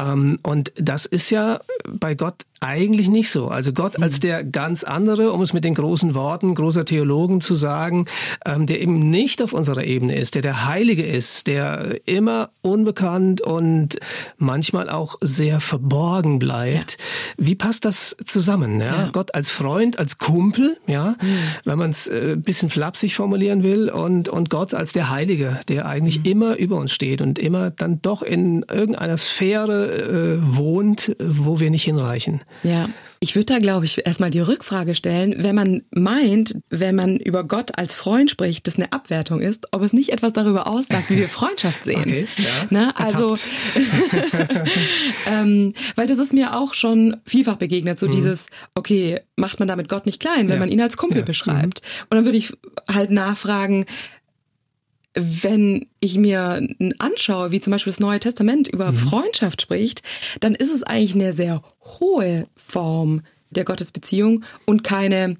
[0.00, 3.48] ähm, und das ist ja bei Gott eigentlich nicht so.
[3.48, 4.20] Also Gott als mhm.
[4.20, 8.04] der ganz andere, um es mit den großen Worten großer Theologen zu sagen,
[8.44, 13.40] ähm, der eben nicht auf unserer Ebene ist, der der Heilige ist, der immer unbekannt
[13.40, 13.98] und
[14.36, 16.98] manchmal auch sehr verborgen bleibt.
[16.98, 17.46] Ja.
[17.46, 18.78] Wie passt das zusammen?
[18.80, 18.86] Ja?
[18.86, 19.10] ja?
[19.10, 21.38] Gott als Freund, als Kumpel, ja, mhm.
[21.64, 25.86] Wenn man es äh, bisschen flapsig formulieren will, und, und Gott als der Heilige, der
[25.86, 26.24] eigentlich mhm.
[26.24, 31.70] immer über uns steht und immer dann doch in irgendeiner Sphäre äh, wohnt, wo wir
[31.70, 32.40] nicht hinreichen.
[32.62, 32.88] Ja.
[33.22, 37.44] Ich würde da, glaube ich, erstmal die Rückfrage stellen, wenn man meint, wenn man über
[37.44, 41.18] Gott als Freund spricht, das eine Abwertung ist, ob es nicht etwas darüber aussagt, wie
[41.18, 42.00] wir Freundschaft sehen.
[42.00, 42.96] Okay, ja, ne?
[42.96, 43.36] Also,
[45.26, 48.12] ähm, weil das ist mir auch schon vielfach begegnet, so mhm.
[48.12, 50.60] dieses, okay, macht man damit Gott nicht klein, wenn ja.
[50.60, 51.24] man ihn als Kumpel ja.
[51.24, 51.82] beschreibt.
[51.82, 52.02] Mhm.
[52.08, 52.54] Und dann würde ich
[52.88, 53.84] halt nachfragen,
[55.22, 56.66] wenn ich mir
[56.98, 58.96] anschaue, wie zum Beispiel das Neue Testament über mhm.
[58.96, 60.02] Freundschaft spricht,
[60.40, 65.36] dann ist es eigentlich eine sehr hohe Form der Gottesbeziehung und keine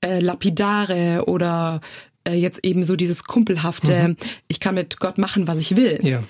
[0.00, 1.80] äh, lapidare oder
[2.24, 4.16] äh, jetzt eben so dieses kumpelhafte, mhm.
[4.48, 5.98] ich kann mit Gott machen, was ich will.
[6.02, 6.22] Ja.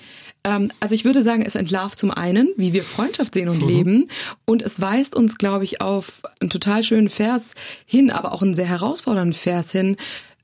[0.45, 3.67] Ähm, also ich würde sagen, es entlarvt zum einen, wie wir Freundschaft sehen und mhm.
[3.67, 4.07] leben.
[4.45, 7.53] Und es weist uns, glaube ich, auf einen total schönen Vers
[7.85, 9.97] hin, aber auch einen sehr herausfordernden Vers hin,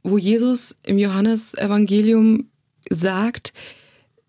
[0.04, 2.48] wo Jesus im Johannesevangelium
[2.90, 3.54] sagt,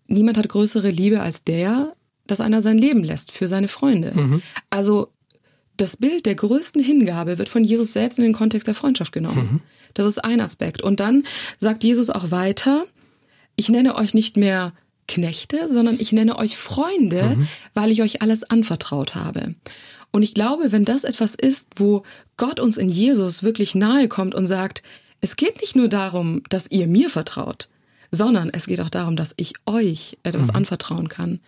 [0.07, 1.95] niemand hat größere Liebe als der,
[2.27, 4.13] dass einer sein Leben lässt für seine Freunde.
[4.15, 4.41] Mhm.
[4.69, 5.09] Also
[5.77, 9.49] das Bild der größten Hingabe wird von Jesus selbst in den Kontext der Freundschaft genommen.
[9.53, 9.59] Mhm.
[9.93, 10.81] Das ist ein Aspekt.
[10.81, 11.23] Und dann
[11.59, 12.85] sagt Jesus auch weiter,
[13.55, 14.73] ich nenne euch nicht mehr
[15.07, 17.47] Knechte, sondern ich nenne euch Freunde, mhm.
[17.73, 19.55] weil ich euch alles anvertraut habe.
[20.11, 22.03] Und ich glaube, wenn das etwas ist, wo
[22.37, 24.83] Gott uns in Jesus wirklich nahe kommt und sagt,
[25.21, 27.69] es geht nicht nur darum, dass ihr mir vertraut,
[28.13, 30.57] sondern es geht auch darum, dass ich euch etwas mhm.
[30.57, 31.39] anvertrauen kann.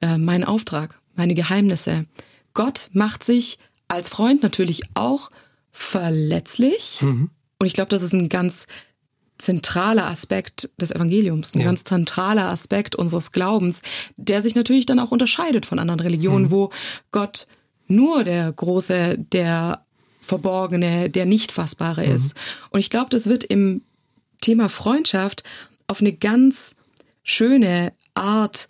[0.00, 2.06] Äh, meinen Auftrag, meine Geheimnisse.
[2.54, 3.58] Gott macht sich
[3.88, 5.30] als Freund natürlich auch
[5.72, 7.00] verletzlich.
[7.02, 7.30] Mhm.
[7.58, 8.66] Und ich glaube, das ist ein ganz
[9.38, 11.66] zentraler Aspekt des Evangeliums, ein ja.
[11.66, 13.82] ganz zentraler Aspekt unseres Glaubens,
[14.16, 16.50] der sich natürlich dann auch unterscheidet von anderen Religionen, mhm.
[16.52, 16.70] wo
[17.10, 17.48] Gott
[17.88, 19.84] nur der große, der
[20.20, 22.14] verborgene, der nicht fassbare mhm.
[22.14, 22.36] ist.
[22.70, 23.82] Und ich glaube, das wird im
[24.40, 25.42] Thema Freundschaft
[25.92, 26.74] auf eine ganz
[27.22, 28.66] schöne Art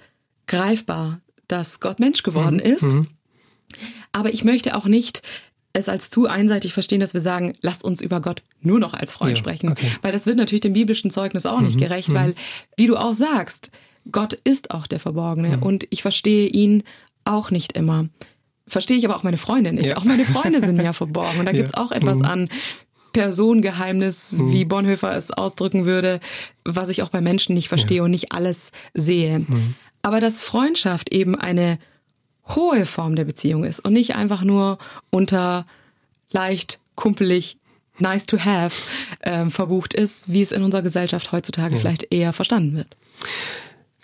[0.48, 2.72] greifbar, dass Gott Mensch geworden mhm.
[2.72, 2.92] ist.
[2.92, 3.06] Mhm.
[4.10, 5.22] Aber ich möchte auch nicht
[5.72, 9.12] es als zu einseitig verstehen, dass wir sagen, lasst uns über Gott nur noch als
[9.12, 9.70] Freund ja, sprechen.
[9.70, 9.86] Okay.
[10.02, 12.14] Weil das wird natürlich dem biblischen Zeugnis auch mhm, nicht gerecht, mhm.
[12.14, 12.34] weil,
[12.76, 13.70] wie du auch sagst,
[14.10, 15.62] Gott ist auch der Verborgene mhm.
[15.62, 16.82] und ich verstehe ihn
[17.24, 18.08] auch nicht immer.
[18.66, 19.90] Verstehe ich aber auch meine Freunde nicht.
[19.90, 19.96] Ja.
[19.96, 21.38] Auch meine Freunde sind mir verborgen.
[21.38, 21.58] Und da ja.
[21.58, 22.24] gibt's auch etwas mhm.
[22.24, 22.48] an
[23.12, 24.52] Personengeheimnis, mhm.
[24.52, 26.20] wie Bonhoeffer es ausdrücken würde,
[26.64, 29.40] was ich auch bei Menschen nicht verstehe und nicht alles sehe.
[29.40, 29.74] Mhm.
[30.02, 31.78] Aber dass Freundschaft eben eine
[32.48, 34.78] hohe Form der Beziehung ist und nicht einfach nur
[35.10, 35.66] unter
[36.30, 37.58] leicht kumpelig
[37.98, 38.74] nice to have
[39.22, 41.80] ähm, verbucht ist, wie es in unserer Gesellschaft heutzutage ja.
[41.80, 42.96] vielleicht eher verstanden wird.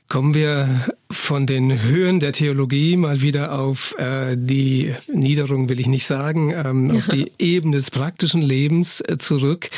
[0.09, 5.87] Kommen wir von den Höhen der Theologie mal wieder auf äh, die Niederung, will ich
[5.87, 9.71] nicht sagen, ähm, auf die Ebene des praktischen Lebens äh, zurück.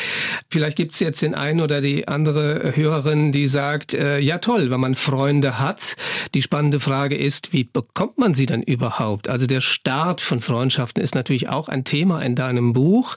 [0.48, 4.80] Vielleicht gibt's jetzt den einen oder die andere Hörerin, die sagt, äh, ja toll, wenn
[4.80, 5.96] man Freunde hat.
[6.34, 9.28] Die spannende Frage ist, wie bekommt man sie dann überhaupt?
[9.28, 13.14] Also der Start von Freundschaften ist natürlich auch ein Thema in deinem Buch.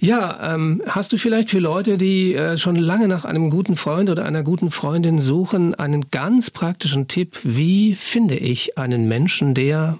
[0.00, 4.08] Ja, ähm, hast du vielleicht für Leute, die äh, schon lange nach einem guten Freund
[4.08, 9.98] oder einer guten Freundin suchen, einen ganz praktischen Tipp, wie finde ich einen Menschen, der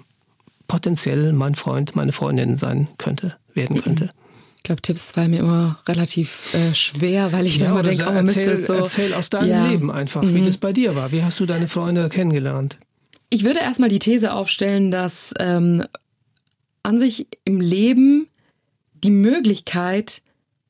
[0.67, 4.09] potenziell mein Freund, meine Freundin sein könnte, werden könnte.
[4.57, 8.11] Ich glaube, Tipps fallen mir immer relativ äh, schwer, weil ich ja, immer denke, oh,
[8.11, 8.73] man erzähl, müsste es so.
[8.73, 9.67] Erzähl aus deinem ja.
[9.67, 10.33] Leben einfach, mhm.
[10.33, 11.11] wie das bei dir war.
[11.11, 12.77] Wie hast du deine Freunde kennengelernt?
[13.29, 15.83] Ich würde erstmal die These aufstellen, dass ähm,
[16.81, 18.27] an sich im Leben
[19.03, 20.21] die Möglichkeit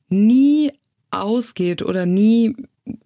[0.08, 0.72] nie
[1.10, 2.54] ausgeht oder nie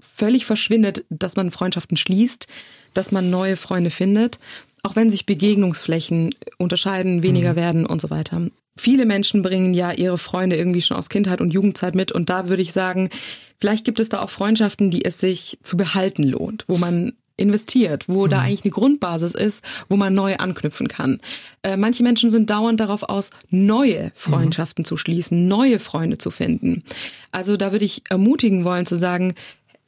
[0.00, 2.46] völlig verschwindet, dass man Freundschaften schließt,
[2.94, 4.38] dass man neue Freunde findet,
[4.82, 7.56] auch wenn sich Begegnungsflächen unterscheiden, weniger mhm.
[7.56, 8.48] werden und so weiter.
[8.76, 12.48] Viele Menschen bringen ja ihre Freunde irgendwie schon aus Kindheit und Jugendzeit mit und da
[12.48, 13.10] würde ich sagen,
[13.58, 18.08] vielleicht gibt es da auch Freundschaften, die es sich zu behalten lohnt, wo man investiert,
[18.08, 18.30] wo mhm.
[18.30, 21.20] da eigentlich eine Grundbasis ist, wo man neu anknüpfen kann.
[21.62, 24.86] Äh, manche Menschen sind dauernd darauf aus, neue Freundschaften mhm.
[24.86, 26.84] zu schließen, neue Freunde zu finden.
[27.32, 29.34] Also da würde ich ermutigen wollen zu sagen,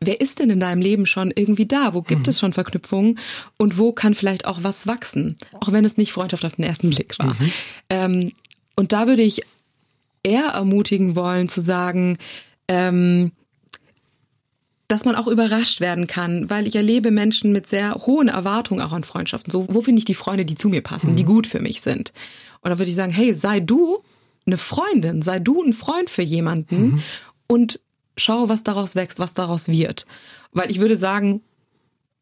[0.06, 1.94] wer ist denn in deinem Leben schon irgendwie da?
[1.94, 2.30] Wo gibt mhm.
[2.30, 3.18] es schon Verknüpfungen
[3.58, 5.36] und wo kann vielleicht auch was wachsen?
[5.60, 7.34] Auch wenn es nicht Freundschaft auf den ersten Blick war.
[7.34, 7.52] Mhm.
[7.90, 8.32] Ähm,
[8.76, 9.42] und da würde ich
[10.22, 12.18] eher ermutigen wollen zu sagen,
[12.68, 13.32] ähm,
[14.88, 18.92] dass man auch überrascht werden kann, weil ich erlebe Menschen mit sehr hohen Erwartungen auch
[18.92, 19.50] an Freundschaften.
[19.50, 21.16] So, wo finde ich die Freunde, die zu mir passen, mhm.
[21.16, 22.12] die gut für mich sind?
[22.60, 24.02] Und da würde ich sagen, hey, sei du
[24.46, 27.02] eine Freundin, sei du ein Freund für jemanden mhm.
[27.46, 27.80] und
[28.16, 30.06] schau, was daraus wächst, was daraus wird.
[30.52, 31.42] Weil ich würde sagen,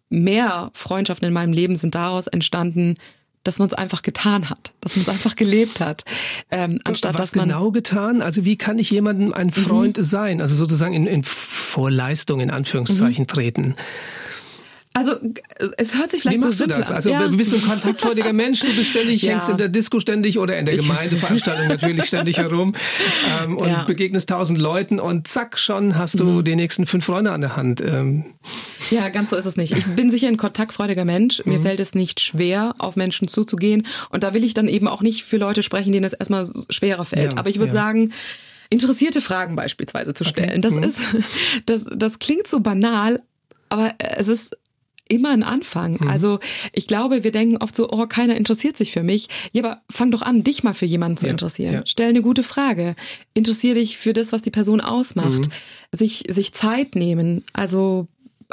[0.09, 2.97] mehr Freundschaften in meinem Leben sind daraus entstanden,
[3.43, 6.05] dass man es einfach getan hat, dass man es einfach gelebt hat,
[6.51, 8.21] ähm, anstatt Was dass man genau getan.
[8.21, 10.03] Also wie kann ich jemandem ein Freund mhm.
[10.03, 10.41] sein?
[10.43, 13.29] Also sozusagen in, in Vorleistung in Anführungszeichen mhm.
[13.29, 13.75] treten.
[14.93, 15.13] Also
[15.77, 16.91] es hört sich vielleicht Wie machst so du das?
[16.91, 17.29] Also ja.
[17.29, 19.35] bist du ein kontaktfreudiger Mensch, du bist ständig, ja.
[19.35, 22.75] hängst in der Disco ständig oder in der Gemeindeveranstaltung natürlich ständig herum
[23.41, 23.85] ähm, und ja.
[23.85, 26.45] begegnest tausend Leuten und zack, schon hast du mhm.
[26.45, 27.81] die nächsten fünf Freunde an der Hand.
[27.81, 28.25] Ähm.
[28.91, 29.77] Ja, ganz so ist es nicht.
[29.77, 31.41] Ich bin sicher ein kontaktfreudiger Mensch.
[31.45, 31.63] Mir mhm.
[31.63, 33.87] fällt es nicht schwer, auf Menschen zuzugehen.
[34.11, 37.05] Und da will ich dann eben auch nicht für Leute sprechen, denen es erstmal schwerer
[37.05, 37.39] fällt.
[37.39, 38.13] Aber ich würde sagen,
[38.71, 40.51] interessierte Fragen beispielsweise zu stellen.
[40.51, 40.61] Okay.
[40.63, 40.83] Das mhm.
[40.83, 40.99] ist,
[41.67, 43.23] das, das klingt so banal,
[43.69, 44.57] aber es ist
[45.11, 45.99] immer ein Anfang.
[46.01, 46.09] Mhm.
[46.09, 46.41] Also
[46.73, 49.29] ich glaube, wir denken oft so, oh, keiner interessiert sich für mich.
[49.53, 51.75] Ja, aber fang doch an, dich mal für jemanden zu ja, interessieren.
[51.75, 51.83] Ja.
[51.85, 52.95] Stell eine gute Frage.
[53.35, 55.49] Interessier dich für das, was die Person ausmacht.
[55.49, 55.53] Mhm.
[55.93, 57.45] Sich, sich Zeit nehmen.
[57.53, 58.09] Also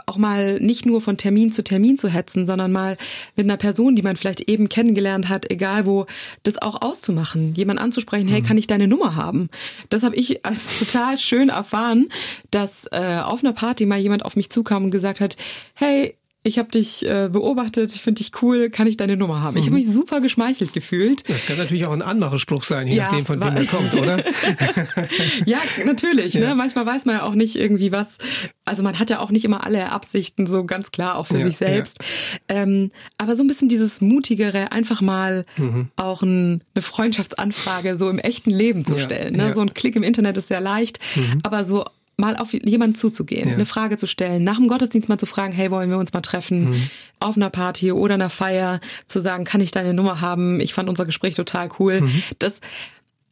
[0.05, 2.97] auch mal nicht nur von Termin zu Termin zu hetzen, sondern mal
[3.35, 6.05] mit einer Person, die man vielleicht eben kennengelernt hat, egal wo,
[6.43, 8.45] das auch auszumachen, jemand anzusprechen, hey, mhm.
[8.45, 9.49] kann ich deine Nummer haben?
[9.89, 12.09] Das habe ich als total schön erfahren,
[12.51, 15.37] dass äh, auf einer Party mal jemand auf mich zukam und gesagt hat,
[15.73, 16.15] hey,
[16.47, 19.53] ich habe dich äh, beobachtet, ich finde dich cool, kann ich deine Nummer haben?
[19.53, 19.59] Mhm.
[19.59, 21.29] Ich habe mich super geschmeichelt gefühlt.
[21.29, 24.17] Das kann natürlich auch ein Anmachespruch sein, je ja, nachdem, von wem er kommt, oder?
[25.45, 26.35] ja, natürlich.
[26.35, 26.41] Ne?
[26.41, 26.47] Ja.
[26.49, 26.55] Ne?
[26.55, 28.17] Manchmal weiß man ja auch nicht irgendwie was.
[28.65, 31.45] Also man hat ja auch nicht immer alle Absichten so ganz klar, auch für ja,
[31.45, 31.99] sich selbst.
[32.47, 35.89] Ähm, aber so ein bisschen dieses mutigere, einfach mal mhm.
[35.97, 39.35] auch ein, eine Freundschaftsanfrage so im echten Leben zu stellen.
[39.35, 39.51] Ne?
[39.51, 41.39] So ein Klick im Internet ist sehr leicht, mhm.
[41.43, 41.85] aber so
[42.17, 43.53] mal auf jemanden zuzugehen, ja.
[43.53, 46.21] eine Frage zu stellen, nach dem Gottesdienst mal zu fragen, hey, wollen wir uns mal
[46.21, 46.89] treffen, mhm.
[47.19, 50.59] auf einer Party oder einer Feier, zu sagen, kann ich deine Nummer haben?
[50.59, 52.01] Ich fand unser Gespräch total cool.
[52.01, 52.23] Mhm.
[52.39, 52.59] Das,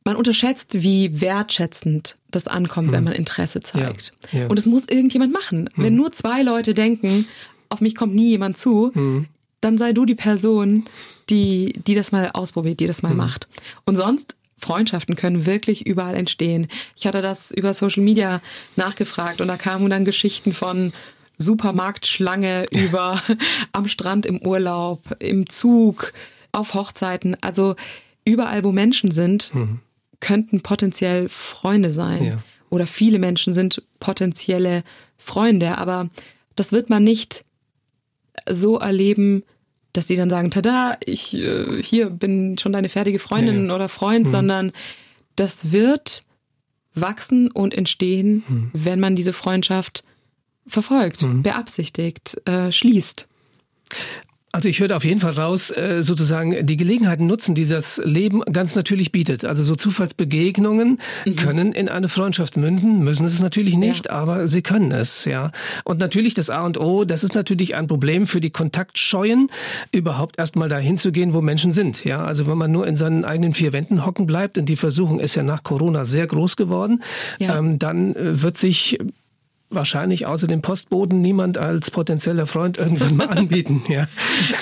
[0.04, 2.94] man unterschätzt, wie wertschätzend das ankommt, mhm.
[2.94, 4.14] wenn man Interesse zeigt.
[4.32, 4.42] Ja.
[4.42, 4.48] Ja.
[4.48, 5.68] Und es muss irgendjemand machen.
[5.76, 6.00] Wenn mhm.
[6.00, 7.28] nur zwei Leute denken,
[7.70, 9.26] auf mich kommt nie jemand zu, mhm.
[9.62, 10.86] dann sei du die Person,
[11.32, 13.18] die, die das mal ausprobiert, die das mal mhm.
[13.18, 13.48] macht.
[13.86, 16.68] Und sonst Freundschaften können wirklich überall entstehen.
[16.96, 18.42] Ich hatte das über Social Media
[18.76, 20.92] nachgefragt und da kamen dann Geschichten von
[21.38, 23.22] Supermarktschlange über
[23.74, 26.14] am Strand im Urlaub, im Zug,
[26.52, 27.38] auf Hochzeiten.
[27.42, 27.76] Also
[28.24, 29.82] überall, wo Menschen sind, mhm.
[30.20, 32.26] könnten potenziell Freunde sein.
[32.26, 32.44] Ja.
[32.72, 34.84] Oder viele Menschen sind potenzielle
[35.16, 35.78] Freunde.
[35.78, 36.10] Aber
[36.56, 37.46] das wird man nicht
[38.50, 39.44] so erleben,
[39.98, 43.76] dass die dann sagen, tada, ich äh, hier bin schon deine fertige Freundin ja.
[43.76, 44.32] oder Freund, mhm.
[44.32, 44.72] sondern
[45.36, 46.24] das wird
[46.94, 48.70] wachsen und entstehen, mhm.
[48.74, 50.04] wenn man diese Freundschaft
[50.68, 51.44] verfolgt, mhm.
[51.44, 53.28] beabsichtigt, äh, schließt.
[54.56, 58.40] Also ich höre auf jeden Fall raus, äh, sozusagen die Gelegenheiten nutzen, die das Leben
[58.54, 59.44] ganz natürlich bietet.
[59.44, 61.36] Also so Zufallsbegegnungen mhm.
[61.36, 64.14] können in eine Freundschaft münden, müssen es natürlich nicht, ja.
[64.14, 65.52] aber sie können es, ja.
[65.84, 69.50] Und natürlich das A und O, das ist natürlich ein Problem für die Kontaktscheuen,
[69.92, 72.24] überhaupt erstmal dahin zu gehen, wo Menschen sind, ja.
[72.24, 75.36] Also wenn man nur in seinen eigenen vier Wänden hocken bleibt, und die Versuchung ist
[75.36, 77.04] ja nach Corona sehr groß geworden,
[77.40, 77.58] ja.
[77.58, 79.00] ähm, dann äh, wird sich
[79.70, 83.84] wahrscheinlich außer dem Postboten niemand als potenzieller Freund irgendwann mal anbieten.
[83.88, 84.08] Ja.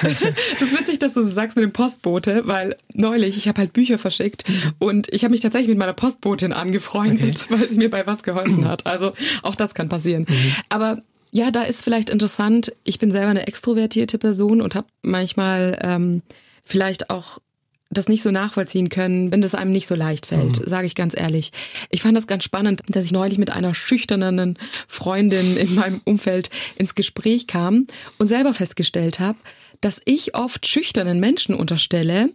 [0.02, 3.74] Das ist witzig, dass du so sagst mit dem Postbote, weil neulich, ich habe halt
[3.74, 4.46] Bücher verschickt
[4.80, 7.60] und ich habe mich tatsächlich mit meiner Postbotin angefreundet, okay.
[7.60, 8.86] weil sie mir bei was geholfen hat.
[8.86, 10.26] Also auch das kann passieren.
[10.28, 10.56] Mhm.
[10.70, 15.80] Aber ja, da ist vielleicht interessant, ich bin selber eine extrovertierte Person und habe manchmal
[15.82, 16.22] ähm,
[16.64, 17.40] vielleicht auch
[17.98, 20.68] das nicht so nachvollziehen können, wenn das einem nicht so leicht fällt, mhm.
[20.68, 21.52] sage ich ganz ehrlich.
[21.90, 26.50] Ich fand das ganz spannend, dass ich neulich mit einer schüchternen Freundin in meinem Umfeld
[26.76, 29.38] ins Gespräch kam und selber festgestellt habe,
[29.82, 32.30] dass ich oft schüchternen Menschen unterstelle,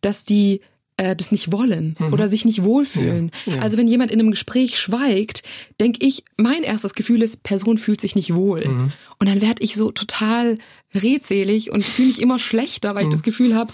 [0.00, 0.60] dass die
[1.00, 2.12] äh, das nicht wollen mhm.
[2.12, 3.30] oder sich nicht wohlfühlen.
[3.46, 3.62] Ja, ja.
[3.62, 5.42] Also wenn jemand in einem Gespräch schweigt,
[5.80, 8.66] denke ich, mein erstes Gefühl ist, Person fühlt sich nicht wohl.
[8.66, 8.92] Mhm.
[9.18, 10.56] Und dann werde ich so total
[10.94, 13.12] redselig und fühle mich immer schlechter, weil ich mhm.
[13.12, 13.72] das Gefühl habe,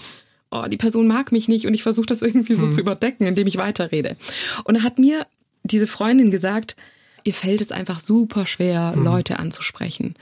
[0.51, 2.71] oh, die Person mag mich nicht und ich versuche das irgendwie so mhm.
[2.71, 4.15] zu überdecken, indem ich weiterrede.
[4.63, 5.25] Und da hat mir
[5.63, 6.75] diese Freundin gesagt,
[7.23, 9.03] ihr fällt es einfach super schwer, mhm.
[9.03, 10.15] Leute anzusprechen.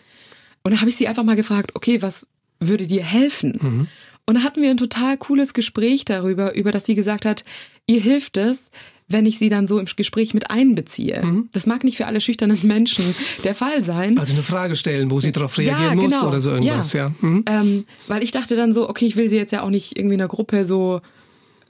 [0.64, 2.28] Und da habe ich sie einfach mal gefragt, okay, was
[2.60, 3.60] würde dir helfen?
[3.62, 3.88] Mhm.
[4.26, 7.44] Und da hatten wir ein total cooles Gespräch darüber, über das sie gesagt hat,
[7.86, 8.72] ihr hilft es,
[9.08, 11.24] wenn ich sie dann so im Gespräch mit einbeziehe.
[11.24, 11.50] Mhm.
[11.54, 14.18] Das mag nicht für alle schüchternen Menschen der Fall sein.
[14.18, 16.04] Also eine Frage stellen, wo sie darauf reagieren ja, genau.
[16.04, 17.08] muss oder so irgendwas, ja.
[17.08, 17.16] ja.
[17.22, 17.46] Mhm.
[17.48, 20.16] Ähm, weil ich dachte dann so, okay, ich will sie jetzt ja auch nicht irgendwie
[20.16, 21.02] in einer Gruppe so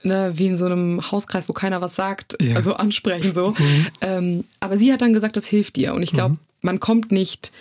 [0.04, 2.56] ne, wie in so einem Hauskreis, wo keiner was sagt, ja.
[2.56, 3.52] also ansprechen so.
[3.52, 3.88] Mhm.
[4.02, 5.94] Ähm, aber sie hat dann gesagt, das hilft dir.
[5.94, 6.40] Und ich glaube, mhm.
[6.62, 7.52] man kommt nicht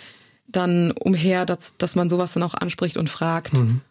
[0.47, 3.81] dann umher, dass, dass man sowas dann auch anspricht und fragt mhm.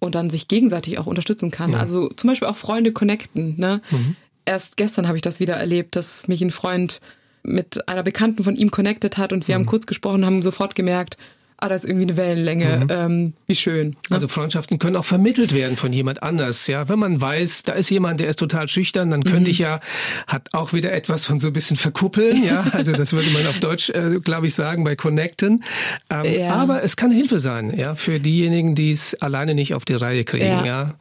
[0.00, 1.72] und dann sich gegenseitig auch unterstützen kann.
[1.72, 1.78] Ja.
[1.78, 3.54] Also zum Beispiel auch Freunde connecten.
[3.58, 3.80] Ne?
[3.90, 7.00] Mhm erst gestern habe ich das wieder erlebt, dass mich ein Freund
[7.42, 9.60] mit einer Bekannten von ihm connected hat und wir mhm.
[9.60, 11.16] haben kurz gesprochen, haben sofort gemerkt,
[11.60, 12.86] ah, da ist irgendwie eine Wellenlänge, mhm.
[12.90, 13.88] ähm, wie schön.
[13.88, 13.96] Ne?
[14.10, 16.88] Also Freundschaften können auch vermittelt werden von jemand anders, ja.
[16.88, 19.50] Wenn man weiß, da ist jemand, der ist total schüchtern, dann könnte mhm.
[19.50, 19.80] ich ja,
[20.26, 22.64] hat auch wieder etwas von so ein bisschen verkuppeln, ja.
[22.80, 25.62] Also das würde man auf Deutsch, äh, glaube ich, sagen, bei Connecten.
[26.08, 26.54] Ähm, ja.
[26.54, 30.24] Aber es kann Hilfe sein, ja, für diejenigen, die es alleine nicht auf die Reihe
[30.24, 30.64] kriegen, ja.
[30.64, 30.94] Ja,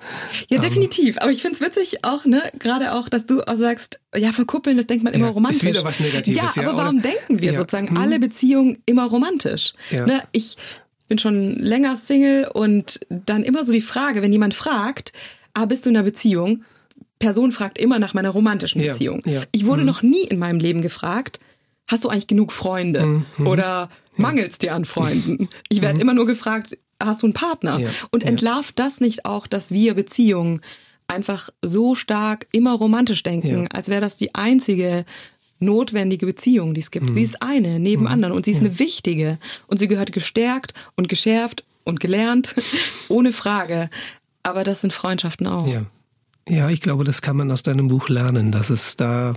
[0.50, 1.18] ja ähm, definitiv.
[1.20, 4.76] Aber ich finde es witzig auch, ne, gerade auch, dass du auch sagst, ja, verkuppeln,
[4.76, 5.64] das denkt man immer ja, romantisch.
[5.64, 7.98] Ist wieder was Negatives, ja, aber warum denken wir sozusagen hm.
[7.98, 9.74] alle Beziehungen immer romantisch?
[9.92, 10.49] Ne, ich
[11.02, 15.12] ich bin schon länger Single und dann immer so die Frage, wenn jemand fragt,
[15.54, 16.64] ah, bist du in einer Beziehung?
[17.20, 19.22] Person fragt immer nach meiner romantischen Beziehung.
[19.26, 19.42] Ja, ja.
[19.52, 19.88] Ich wurde mhm.
[19.88, 21.40] noch nie in meinem Leben gefragt,
[21.88, 23.06] hast du eigentlich genug Freunde?
[23.06, 23.48] Mhm.
[23.48, 25.50] Oder mangelst dir an Freunden?
[25.70, 26.02] Ich werde mhm.
[26.02, 27.80] immer nur gefragt, hast du einen Partner.
[27.80, 30.62] Ja, und entlarvt das nicht auch, dass wir Beziehungen
[31.08, 35.04] einfach so stark immer romantisch denken, als wäre das die einzige
[35.60, 37.14] notwendige Beziehung, die es gibt.
[37.14, 41.10] Sie ist eine neben anderen und sie ist eine wichtige und sie gehört gestärkt und
[41.10, 42.56] geschärft und gelernt,
[43.10, 43.90] ohne Frage.
[44.44, 45.68] Aber das sind Freundschaften auch.
[45.68, 45.86] Ja.
[46.48, 49.36] ja, ich glaube, das kann man aus deinem Buch lernen, dass es da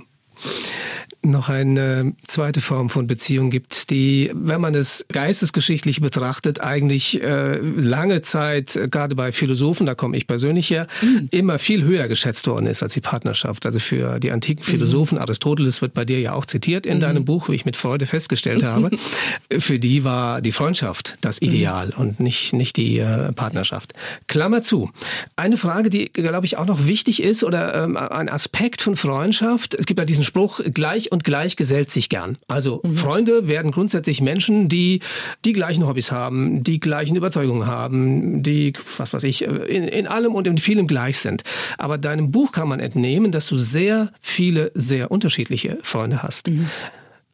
[1.23, 7.59] noch eine zweite Form von Beziehung gibt, die, wenn man es geistesgeschichtlich betrachtet, eigentlich äh,
[7.59, 10.89] lange Zeit, äh, gerade bei Philosophen, da komme ich persönlich her,
[11.31, 13.67] immer viel höher geschätzt worden ist als die Partnerschaft.
[13.67, 17.49] Also für die antiken Philosophen, Aristoteles wird bei dir ja auch zitiert in deinem Buch,
[17.49, 18.91] wie ich mit Freude festgestellt habe,
[19.59, 23.93] für die war die Freundschaft das Ideal und nicht, nicht die äh, Partnerschaft.
[24.27, 24.91] Klammer zu.
[25.37, 29.75] Eine Frage, die, glaube ich, auch noch wichtig ist oder ähm, ein Aspekt von Freundschaft.
[29.75, 32.39] Es gibt ja diesen Spruch, gleich und gleich gesellt sich gern.
[32.49, 35.01] Also Freunde werden grundsätzlich Menschen, die
[35.45, 40.35] die gleichen Hobbys haben, die gleichen Überzeugungen haben, die, was weiß ich, in, in allem
[40.35, 41.45] und in vielem gleich sind.
[41.77, 46.49] Aber deinem Buch kann man entnehmen, dass du sehr viele, sehr unterschiedliche Freunde hast.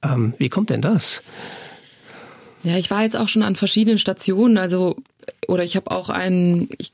[0.02, 1.22] Ähm, wie kommt denn das?
[2.64, 4.96] Ja, ich war jetzt auch schon an verschiedenen Stationen, also
[5.46, 6.92] oder ich habe auch einen, ich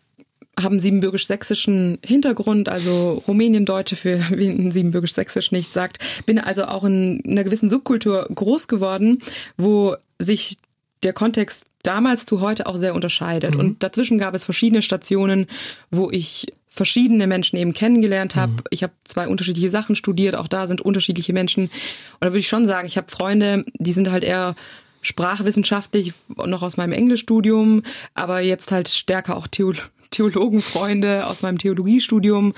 [0.59, 5.99] habe einen siebenbürgisch-sächsischen Hintergrund, also Rumäniendeutsche für wen siebenbürgisch-sächsisch nicht sagt.
[6.27, 9.23] Bin also auch in einer gewissen Subkultur groß geworden,
[9.57, 10.59] wo sich
[11.03, 13.57] der Kontext damals zu heute auch sehr unterscheidet.
[13.57, 15.47] Und dazwischen gab es verschiedene Stationen,
[15.91, 18.65] wo ich verschiedene Menschen eben kennengelernt habe.
[18.71, 21.65] Ich habe zwei unterschiedliche Sachen studiert, auch da sind unterschiedliche Menschen.
[21.65, 21.73] Und
[22.21, 24.57] da würde ich schon sagen, ich habe Freunde, die sind halt eher
[25.03, 26.15] sprachwissenschaftlich
[26.47, 27.83] noch aus meinem Englischstudium,
[28.15, 29.75] aber jetzt halt stärker auch Theo
[30.15, 32.55] Theologenfreunde aus meinem Theologiestudium,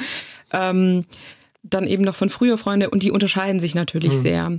[0.52, 1.04] ähm,
[1.62, 4.58] dann eben noch von früher Freunde und die unterscheiden sich natürlich sehr.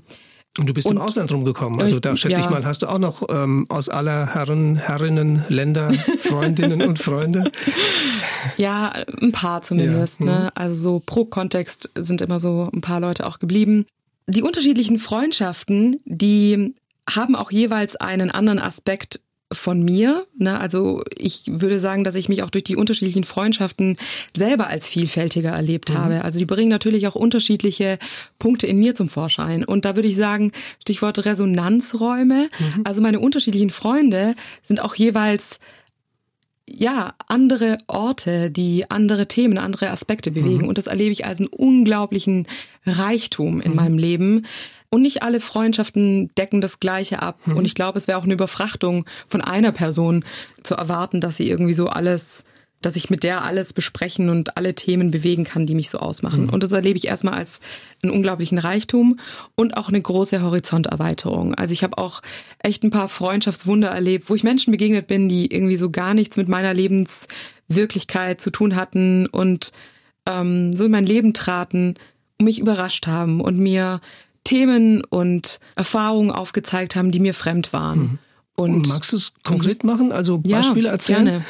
[0.60, 1.80] Und du bist im Und- Ausland rumgekommen.
[1.80, 2.52] Also da Äh, schätze ich ja.
[2.52, 7.52] mal, hast du auch noch ähm, aus aller Herren, Herrinnen, Länder Freundinnen und Freunde?
[8.58, 10.20] Ja, ein paar zumindest.
[10.20, 10.50] Ja, Ne?
[10.56, 13.86] Also so pro Kontext sind immer so ein paar Leute auch geblieben.
[14.26, 16.74] Die unterschiedlichen Freundschaften, die
[17.10, 20.28] haben auch jeweils einen anderen Aspekt von mir.
[20.38, 20.60] Ne?
[20.60, 23.98] Also ich würde sagen, dass ich mich auch durch die unterschiedlichen Freundschaften
[24.36, 26.24] selber als vielfältiger erlebt habe.
[26.24, 27.98] Also die bringen natürlich auch unterschiedliche
[28.40, 29.64] Punkte in mir zum Vorschein.
[29.64, 32.50] Und da würde ich sagen, Stichwort Resonanzräume.
[32.84, 35.60] Also meine unterschiedlichen Freunde sind auch jeweils
[36.70, 40.68] ja, andere Orte, die andere Themen, andere Aspekte bewegen.
[40.68, 42.48] Und das erlebe ich als einen unglaublichen
[42.86, 44.46] Reichtum in meinem Leben.
[44.90, 47.40] Und nicht alle Freundschaften decken das Gleiche ab.
[47.58, 50.24] Und ich glaube, es wäre auch eine Überfrachtung von einer Person
[50.64, 52.46] zu erwarten, dass sie irgendwie so alles,
[52.82, 56.50] dass ich mit der alles besprechen und alle Themen bewegen kann, die mich so ausmachen.
[56.50, 57.60] Und das erlebe ich erstmal als
[58.02, 59.20] einen unglaublichen Reichtum
[59.56, 61.54] und auch eine große Horizonterweiterung.
[61.56, 62.22] Also ich habe auch
[62.60, 66.38] echt ein paar Freundschaftswunder erlebt, wo ich Menschen begegnet bin, die irgendwie so gar nichts
[66.38, 69.74] mit meiner Lebenswirklichkeit zu tun hatten und
[70.28, 71.96] ähm, so in mein Leben traten
[72.40, 74.00] und mich überrascht haben und mir
[74.48, 78.18] Themen und Erfahrungen aufgezeigt haben, die mir fremd waren.
[78.56, 80.14] Und Magst du es konkret machen?
[80.14, 81.26] Also ja, Beispiele erzählen?
[81.26, 81.46] Gerne.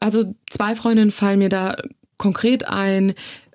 [0.00, 1.76] Also zwei Freundinnen fallen mir da
[2.18, 3.14] konkret ein.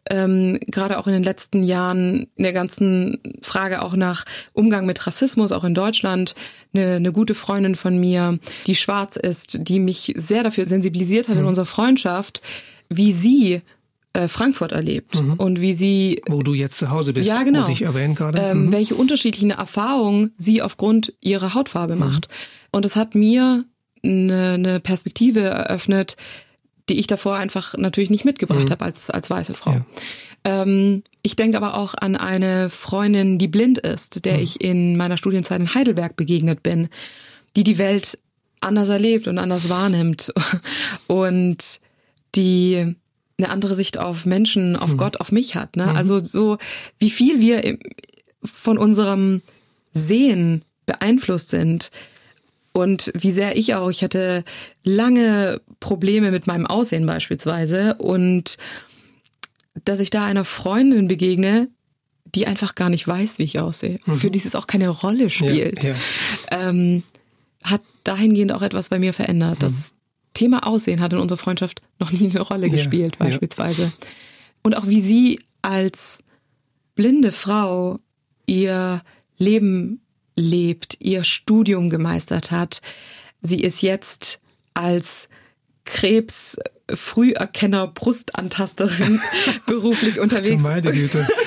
[0.09, 4.23] Ähm, gerade auch in den letzten Jahren in der ganzen Frage auch nach
[4.53, 6.33] Umgang mit Rassismus, auch in Deutschland,
[6.73, 11.37] eine, eine gute Freundin von mir, die schwarz ist, die mich sehr dafür sensibilisiert hat
[11.37, 12.41] in unserer Freundschaft,
[12.87, 13.61] wie sie
[14.13, 17.59] äh, Frankfurt erlebt und wie sie Wo du jetzt zu Hause bist, ja, genau.
[17.59, 18.39] muss ich erwähnen gerade.
[18.39, 18.71] Ähm, Mhm.
[18.71, 22.27] Welche unterschiedlichen Erfahrungen sie aufgrund ihrer Hautfarbe macht.
[22.71, 23.65] Und es hat mir
[24.03, 26.17] eine, eine Perspektive eröffnet,
[26.89, 29.73] die ich davor einfach natürlich nicht mitgebracht habe als, als weiße Frau.
[29.73, 29.85] Ja.
[30.43, 35.17] Ähm, ich denke aber auch an eine Freundin, die blind ist, der ich in meiner
[35.17, 36.89] Studienzeit in Heidelberg begegnet bin,
[37.55, 38.17] die die Welt
[38.61, 40.33] anders erlebt und anders wahrnimmt
[41.07, 41.79] und
[42.35, 42.95] die
[43.39, 45.75] eine andere Sicht auf Menschen, auf Gott, auf mich hat.
[45.75, 45.95] Ne?
[45.95, 46.57] Also so,
[46.99, 47.77] wie viel wir
[48.43, 49.41] von unserem
[49.93, 51.89] Sehen beeinflusst sind
[52.71, 54.43] und wie sehr ich auch, ich hatte
[54.83, 58.57] lange Probleme mit meinem Aussehen beispielsweise und
[59.85, 61.69] dass ich da einer Freundin begegne,
[62.35, 65.83] die einfach gar nicht weiß, wie ich aussehe, für die es auch keine Rolle spielt,
[65.83, 65.95] ja.
[66.51, 67.03] Ähm,
[67.63, 69.61] hat dahingehend auch etwas bei mir verändert.
[69.61, 69.93] Das
[70.39, 73.25] Thema Aussehen hat in unserer Freundschaft noch nie eine Rolle Ja, gespielt, ja.
[73.25, 73.91] beispielsweise.
[74.63, 76.19] Und auch wie sie als
[76.95, 77.99] blinde Frau
[78.45, 79.01] ihr
[79.37, 80.01] Leben
[80.35, 82.81] lebt, ihr Studium gemeistert hat.
[83.41, 84.39] Sie ist jetzt
[84.73, 85.27] als
[85.85, 89.21] Krebs-Früherkenner, Brustantasterin
[89.65, 90.61] beruflich unterwegs.
[90.63, 91.27] meine Güte.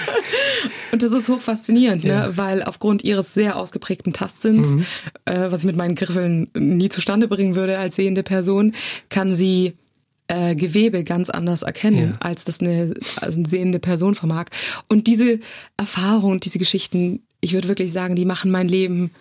[0.92, 2.28] Und das ist hoch faszinierend, ja.
[2.28, 2.36] ne?
[2.36, 4.86] weil aufgrund ihres sehr ausgeprägten Tastsinns, mhm.
[5.24, 8.74] äh, was ich mit meinen Griffeln nie zustande bringen würde als sehende Person,
[9.08, 9.72] kann sie
[10.28, 12.20] äh, Gewebe ganz anders erkennen, ja.
[12.20, 14.46] als das eine, also eine sehende Person vermag.
[14.88, 15.40] Und diese
[15.76, 19.12] Erfahrung, diese Geschichten, ich würde wirklich sagen, die machen mein Leben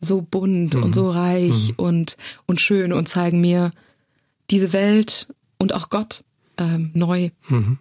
[0.00, 0.82] so bunt mhm.
[0.82, 1.74] und so reich mhm.
[1.76, 2.16] und,
[2.46, 3.72] und schön und zeigen mir
[4.50, 6.24] diese Welt und auch Gott
[6.56, 7.30] ähm, neu.
[7.48, 7.78] Mhm.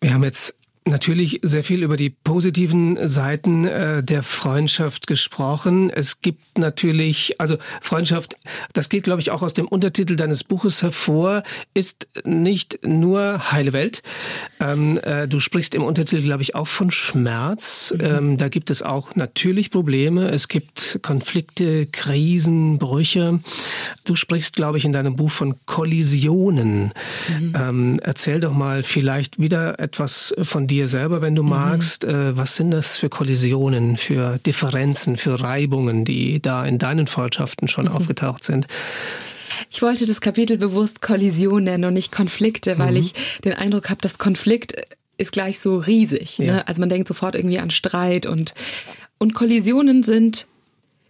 [0.00, 0.57] Wir haben jetzt
[0.88, 5.90] natürlich sehr viel über die positiven Seiten äh, der Freundschaft gesprochen.
[5.90, 8.36] Es gibt natürlich, also Freundschaft,
[8.72, 11.42] das geht, glaube ich, auch aus dem Untertitel deines Buches hervor,
[11.74, 14.02] ist nicht nur heile Welt.
[14.60, 17.94] Ähm, äh, du sprichst im Untertitel, glaube ich, auch von Schmerz.
[17.96, 18.04] Mhm.
[18.04, 20.30] Ähm, da gibt es auch natürlich Probleme.
[20.30, 23.40] Es gibt Konflikte, Krisen, Brüche.
[24.04, 26.92] Du sprichst, glaube ich, in deinem Buch von Kollisionen.
[27.28, 27.54] Mhm.
[27.56, 31.50] Ähm, erzähl doch mal vielleicht wieder etwas von dir dir selber, wenn du mhm.
[31.50, 32.04] magst.
[32.04, 37.68] Äh, was sind das für Kollisionen, für Differenzen, für Reibungen, die da in deinen Freundschaften
[37.68, 37.92] schon mhm.
[37.92, 38.66] aufgetaucht sind?
[39.70, 42.98] Ich wollte das Kapitel bewusst Kollision nennen und nicht Konflikte, weil mhm.
[42.98, 43.14] ich
[43.44, 44.74] den Eindruck habe, dass Konflikt
[45.16, 46.38] ist gleich so riesig.
[46.38, 46.46] Ne?
[46.46, 46.54] Ja.
[46.54, 46.68] Ne?
[46.68, 48.54] Also man denkt sofort irgendwie an Streit und,
[49.18, 50.46] und Kollisionen sind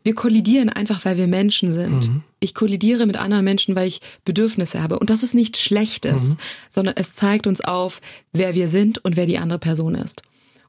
[0.09, 2.09] wir kollidieren einfach, weil wir Menschen sind.
[2.09, 2.23] Mhm.
[2.41, 4.99] Ich kollidiere mit anderen Menschen, weil ich Bedürfnisse habe.
[4.99, 6.37] Und das ist nichts Schlechtes, mhm.
[6.71, 8.01] sondern es zeigt uns auf,
[8.33, 10.23] wer wir sind und wer die andere Person ist.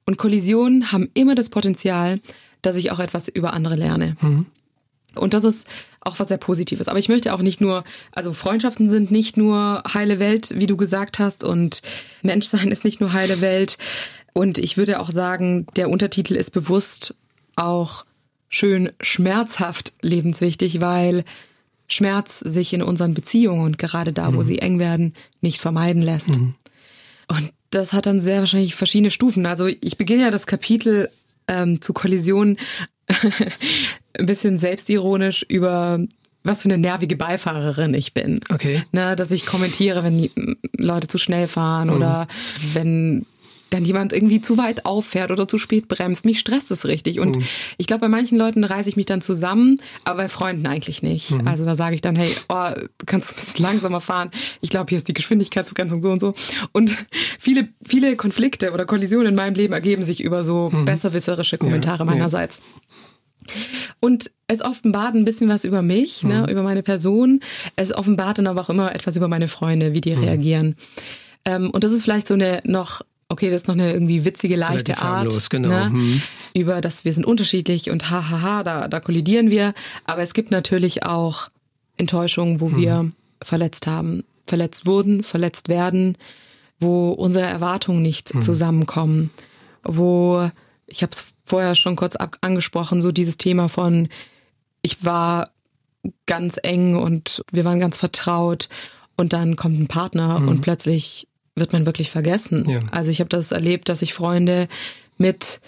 [0.06, 2.20] Und Kollisionen haben immer das Potenzial,
[2.62, 4.18] dass ich auch etwas über andere lerne.
[4.20, 4.46] Mhm.
[5.16, 5.68] Und das ist
[6.02, 6.90] auch was sehr Positives.
[6.90, 10.76] Aber ich möchte auch nicht nur, also Freundschaften sind nicht nur heile Welt, wie du
[10.76, 11.82] gesagt hast, und
[12.24, 13.78] Menschsein ist nicht nur heile Welt.
[14.34, 17.16] Und ich würde auch sagen, der Untertitel ist bewusst
[17.56, 18.04] auch
[18.50, 21.24] schön schmerzhaft lebenswichtig, weil
[21.88, 24.36] Schmerz sich in unseren Beziehungen und gerade da, mhm.
[24.36, 26.38] wo sie eng werden, nicht vermeiden lässt.
[26.38, 26.56] Mhm.
[27.28, 29.46] Und das hat dann sehr wahrscheinlich verschiedene Stufen.
[29.46, 31.10] Also ich beginne ja das Kapitel
[31.48, 32.58] ähm, zu Kollisionen
[34.18, 36.00] ein bisschen selbstironisch über
[36.44, 38.40] was für eine nervige Beifahrerin ich bin.
[38.52, 38.84] Okay.
[38.92, 40.32] Na, dass ich kommentiere, wenn die
[40.78, 41.96] Leute zu schnell fahren mhm.
[41.96, 42.28] oder
[42.74, 43.26] wenn
[43.70, 46.26] dann jemand irgendwie zu weit auffährt oder zu spät bremst.
[46.26, 47.20] Mich stresst es richtig.
[47.20, 47.44] Und mhm.
[47.78, 51.32] ich glaube, bei manchen Leuten reiße ich mich dann zusammen, aber bei Freunden eigentlich nicht.
[51.32, 51.48] Mhm.
[51.48, 52.72] Also da sage ich dann, hey, oh,
[53.06, 54.32] kannst du ein bisschen langsamer fahren?
[54.62, 56.34] Ich glaube, hier ist die Geschwindigkeitsbegrenzung so und so.
[56.72, 56.98] Und
[57.40, 60.86] viele, viele Konflikte oder Kollisionen in meinem Leben ergeben sich über so mhm.
[60.86, 62.58] besserwisserische Kommentare ja, meinerseits.
[62.58, 62.64] Ja.
[64.00, 66.50] Und es offenbart ein bisschen was über mich, ne, mhm.
[66.50, 67.42] über meine Person.
[67.76, 70.24] Es offenbart dann aber auch immer etwas über meine Freunde, wie die mhm.
[70.24, 70.76] reagieren.
[71.46, 74.56] Ähm, und das ist vielleicht so eine noch okay, das ist noch eine irgendwie witzige,
[74.56, 75.04] leichte Art.
[75.04, 75.70] Harmlos, genau.
[75.70, 75.86] Ne?
[75.86, 76.22] Hm.
[76.54, 79.74] Über das wir sind unterschiedlich und hahaha, da, da kollidieren wir.
[80.06, 81.50] Aber es gibt natürlich auch
[81.98, 82.78] Enttäuschungen, wo hm.
[82.78, 83.12] wir
[83.44, 86.18] verletzt haben, verletzt wurden, verletzt werden,
[86.80, 88.42] wo unsere Erwartungen nicht hm.
[88.42, 89.30] zusammenkommen,
[89.84, 90.50] wo,
[90.88, 94.10] ich habe es vorher schon kurz angesprochen, so dieses Thema von,
[94.82, 95.50] ich war
[96.26, 98.70] ganz eng und wir waren ganz vertraut
[99.18, 100.62] und dann kommt ein Partner und hm.
[100.62, 102.70] plötzlich wird man wirklich vergessen.
[102.70, 102.80] Ja.
[102.92, 104.68] Also ich habe das erlebt, dass sich Freunde
[105.18, 105.60] mit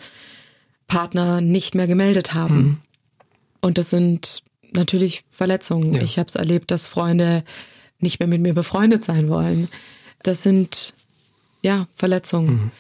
[0.88, 2.56] Partner nicht mehr gemeldet haben.
[2.56, 2.78] Mhm.
[3.62, 5.94] Und das sind natürlich Verletzungen.
[5.94, 6.02] Ja.
[6.02, 7.44] Ich habe es erlebt, dass Freunde
[8.00, 9.68] nicht mehr mit mir befreundet sein wollen.
[10.24, 10.94] Das sind
[11.62, 12.52] ja Verletzungen.
[12.52, 12.72] Mhm.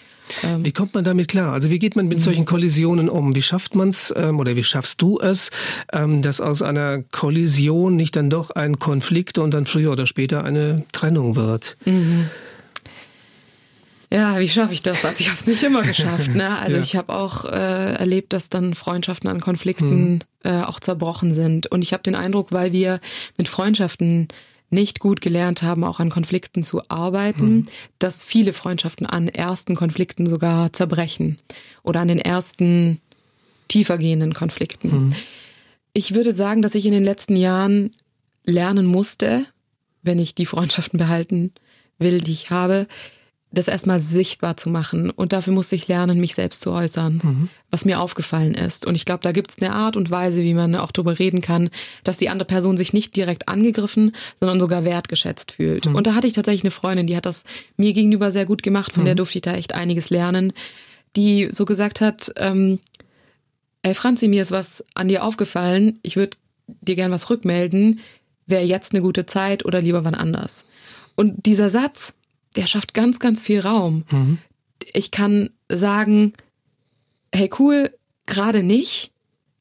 [0.43, 1.53] Ähm, wie kommt man damit klar?
[1.53, 2.23] Also wie geht man mit mhm.
[2.23, 3.35] solchen Kollisionen um?
[3.35, 5.51] Wie schafft man es ähm, oder wie schaffst du es,
[5.91, 10.43] ähm, dass aus einer Kollision nicht dann doch ein Konflikt und dann früher oder später
[10.43, 11.77] eine Trennung wird?
[11.85, 12.29] Mhm.
[14.13, 15.05] Ja, wie schaffe ich das?
[15.05, 16.35] Also ich habe es nicht immer geschafft.
[16.35, 16.57] Ne?
[16.61, 16.83] Also ja.
[16.83, 20.19] ich habe auch äh, erlebt, dass dann Freundschaften an Konflikten mhm.
[20.43, 21.67] äh, auch zerbrochen sind.
[21.67, 22.99] Und ich habe den Eindruck, weil wir
[23.37, 24.27] mit Freundschaften
[24.69, 27.65] nicht gut gelernt haben, auch an Konflikten zu arbeiten, mhm.
[27.99, 31.37] dass viele Freundschaften an ersten Konflikten sogar zerbrechen
[31.83, 32.99] oder an den ersten
[33.67, 35.07] tiefergehenden Konflikten.
[35.07, 35.15] Mhm.
[35.93, 37.91] Ich würde sagen, dass ich in den letzten Jahren
[38.43, 39.45] lernen musste,
[40.03, 41.53] wenn ich die Freundschaften behalten
[41.99, 42.87] will, die ich habe,
[43.51, 45.09] das erstmal sichtbar zu machen.
[45.09, 47.49] Und dafür musste ich lernen, mich selbst zu äußern, mhm.
[47.69, 48.85] was mir aufgefallen ist.
[48.85, 51.41] Und ich glaube, da gibt es eine Art und Weise, wie man auch darüber reden
[51.41, 51.69] kann,
[52.03, 55.85] dass die andere Person sich nicht direkt angegriffen, sondern sogar wertgeschätzt fühlt.
[55.85, 55.95] Mhm.
[55.95, 57.43] Und da hatte ich tatsächlich eine Freundin, die hat das
[57.75, 59.07] mir gegenüber sehr gut gemacht, von mhm.
[59.07, 60.53] der durfte ich da echt einiges lernen,
[61.17, 62.79] die so gesagt hat, ähm,
[63.83, 66.37] ey Franzi, mir ist was an dir aufgefallen, ich würde
[66.67, 67.99] dir gern was rückmelden,
[68.45, 70.65] wäre jetzt eine gute Zeit oder lieber wann anders.
[71.15, 72.13] Und dieser Satz,
[72.55, 74.03] der schafft ganz, ganz viel Raum.
[74.11, 74.37] Mhm.
[74.93, 76.33] Ich kann sagen,
[77.33, 77.91] hey cool,
[78.25, 79.11] gerade nicht,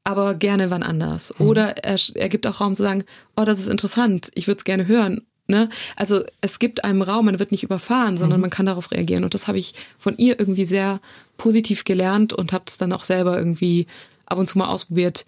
[0.05, 1.34] aber gerne wann anders.
[1.38, 1.47] Mhm.
[1.47, 3.05] Oder er, er gibt auch Raum zu sagen,
[3.36, 5.26] oh, das ist interessant, ich würde es gerne hören.
[5.47, 5.68] Ne?
[5.97, 8.43] Also es gibt einem Raum, man wird nicht überfahren, sondern mhm.
[8.43, 9.24] man kann darauf reagieren.
[9.24, 11.01] Und das habe ich von ihr irgendwie sehr
[11.36, 13.86] positiv gelernt und habe es dann auch selber irgendwie
[14.26, 15.26] ab und zu mal ausprobiert,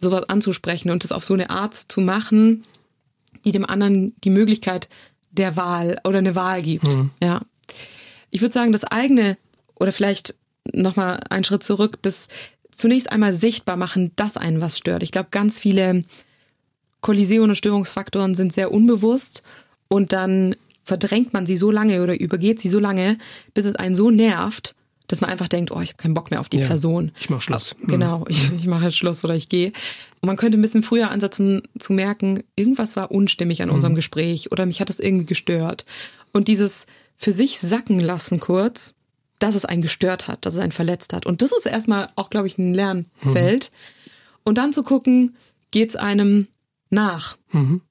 [0.00, 2.64] sowas anzusprechen und das auf so eine Art zu machen,
[3.44, 4.88] die dem anderen die Möglichkeit
[5.38, 6.94] der Wahl oder eine Wahl gibt.
[6.94, 7.10] Mhm.
[7.22, 7.42] Ja.
[8.30, 9.36] Ich würde sagen, das eigene
[9.74, 10.34] oder vielleicht
[10.72, 12.28] nochmal einen Schritt zurück, das
[12.70, 15.02] zunächst einmal sichtbar machen, dass einen was stört.
[15.02, 16.04] Ich glaube, ganz viele
[17.00, 19.42] Kollisionen und Störungsfaktoren sind sehr unbewusst
[19.88, 23.18] und dann verdrängt man sie so lange oder übergeht sie so lange,
[23.54, 24.74] bis es einen so nervt,
[25.08, 27.12] dass man einfach denkt, oh, ich habe keinen Bock mehr auf die ja, Person.
[27.18, 27.76] Ich mache Schluss.
[27.82, 29.68] Genau, ich, ich mache jetzt Schluss oder ich gehe.
[30.20, 33.74] Und man könnte ein bisschen früher ansetzen zu merken, irgendwas war unstimmig an mhm.
[33.76, 35.84] unserem Gespräch oder mich hat das irgendwie gestört.
[36.32, 36.86] Und dieses
[37.16, 38.94] für sich sacken lassen kurz,
[39.38, 41.26] dass es einen gestört hat, dass es einen verletzt hat.
[41.26, 43.70] Und das ist erstmal auch, glaube ich, ein Lernfeld.
[43.72, 44.10] Mhm.
[44.44, 45.36] Und dann zu gucken,
[45.70, 46.48] geht es einem
[46.90, 47.36] nach?
[47.52, 47.82] Mhm.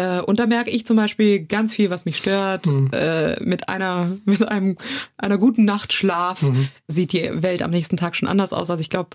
[0.00, 2.66] Äh, und da merke ich zum Beispiel ganz viel, was mich stört.
[2.66, 2.90] Mhm.
[2.92, 4.76] Äh, mit einer, mit einem,
[5.18, 6.68] einer guten Nacht Schlaf mhm.
[6.88, 8.70] sieht die Welt am nächsten Tag schon anders aus.
[8.70, 9.10] Also ich glaube,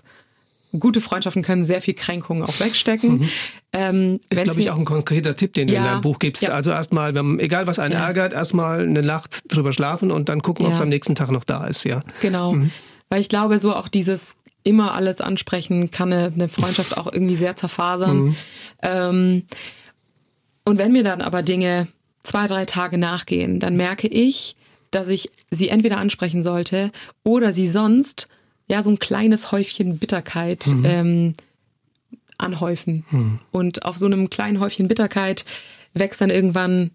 [0.78, 3.18] gute Freundschaften können sehr viel Kränkungen auch wegstecken.
[3.18, 3.28] Mhm.
[3.72, 6.42] Ähm, ist, glaube ich, auch ein konkreter Tipp, den du ja, in deinem Buch gibst.
[6.42, 6.50] Ja.
[6.50, 8.06] Also erstmal, egal was einen ja.
[8.06, 11.44] ärgert, erstmal eine Nacht drüber schlafen und dann gucken, ob es am nächsten Tag noch
[11.44, 11.84] da ist.
[11.84, 12.00] Ja.
[12.20, 12.52] Genau.
[12.52, 12.70] Mhm.
[13.08, 17.36] Weil ich glaube, so auch dieses immer alles ansprechen kann eine, eine Freundschaft auch irgendwie
[17.36, 18.16] sehr zerfasern.
[18.16, 18.36] Mhm.
[18.82, 19.42] Ähm,
[20.66, 21.88] und wenn mir dann aber Dinge
[22.22, 24.56] zwei, drei Tage nachgehen, dann merke ich,
[24.90, 26.90] dass ich sie entweder ansprechen sollte
[27.22, 28.28] oder sie sonst
[28.68, 30.84] ja so ein kleines Häufchen Bitterkeit mhm.
[30.84, 31.34] ähm,
[32.36, 33.04] anhäufen.
[33.10, 33.38] Mhm.
[33.52, 35.44] Und auf so einem kleinen Häufchen Bitterkeit
[35.94, 36.90] wächst dann irgendwann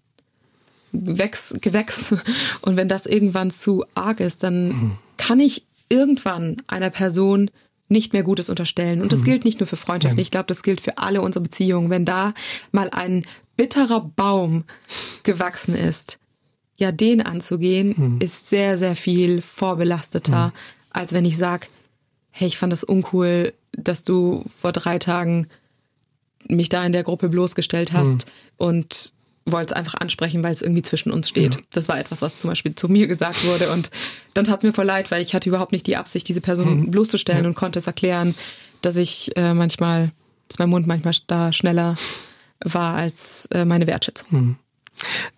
[0.92, 2.14] Gewächs, Gewächs.
[2.60, 4.98] Und wenn das irgendwann zu arg ist, dann mhm.
[5.16, 7.50] kann ich irgendwann einer Person
[7.88, 9.02] nicht mehr Gutes unterstellen.
[9.02, 9.24] Und das mhm.
[9.24, 11.90] gilt nicht nur für Freundschaften, ich glaube, das gilt für alle unsere Beziehungen.
[11.90, 12.34] Wenn da
[12.72, 13.24] mal ein
[13.56, 14.64] bitterer Baum
[15.22, 16.18] gewachsen ist,
[16.76, 18.20] ja, den anzugehen, mhm.
[18.20, 20.52] ist sehr, sehr viel vorbelasteter, mhm.
[20.90, 21.68] als wenn ich sage,
[22.30, 25.46] hey, ich fand das uncool, dass du vor drei Tagen
[26.48, 28.32] mich da in der Gruppe bloßgestellt hast mhm.
[28.56, 29.12] und
[29.44, 31.56] wollte es einfach ansprechen, weil es irgendwie zwischen uns steht.
[31.56, 31.60] Ja.
[31.70, 33.72] Das war etwas, was zum Beispiel zu mir gesagt wurde.
[33.72, 33.90] Und
[34.34, 36.80] dann tat es mir voll leid, weil ich hatte überhaupt nicht die Absicht, diese Person
[36.80, 36.90] mhm.
[36.90, 37.48] bloßzustellen ja.
[37.48, 38.34] und konnte es erklären,
[38.82, 40.12] dass ich äh, manchmal,
[40.48, 41.96] dass mein Mund manchmal da schneller
[42.64, 44.28] war als äh, meine Wertschätzung.
[44.30, 44.56] Mhm.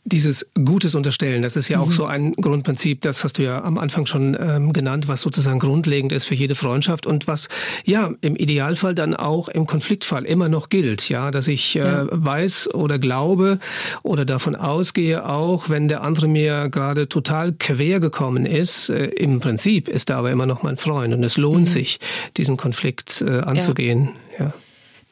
[0.05, 1.93] Dieses Gutes unterstellen, das ist ja auch mhm.
[1.93, 6.13] so ein Grundprinzip, das hast du ja am Anfang schon ähm, genannt, was sozusagen grundlegend
[6.13, 7.49] ist für jede Freundschaft und was
[7.85, 12.07] ja im Idealfall dann auch im Konfliktfall immer noch gilt, ja, dass ich äh, ja.
[12.11, 13.59] weiß oder glaube
[14.03, 19.41] oder davon ausgehe, auch wenn der andere mir gerade total quer gekommen ist, äh, im
[19.41, 21.67] Prinzip ist er aber immer noch mein Freund und es lohnt mhm.
[21.67, 22.01] sich,
[22.37, 24.11] diesen Konflikt äh, anzugehen.
[24.39, 24.47] Ja.
[24.47, 24.55] ja.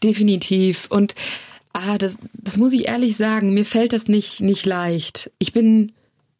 [0.04, 1.14] Definitiv und
[1.72, 3.54] Ah, das, das muss ich ehrlich sagen.
[3.54, 5.30] Mir fällt das nicht, nicht leicht.
[5.38, 5.92] Ich bin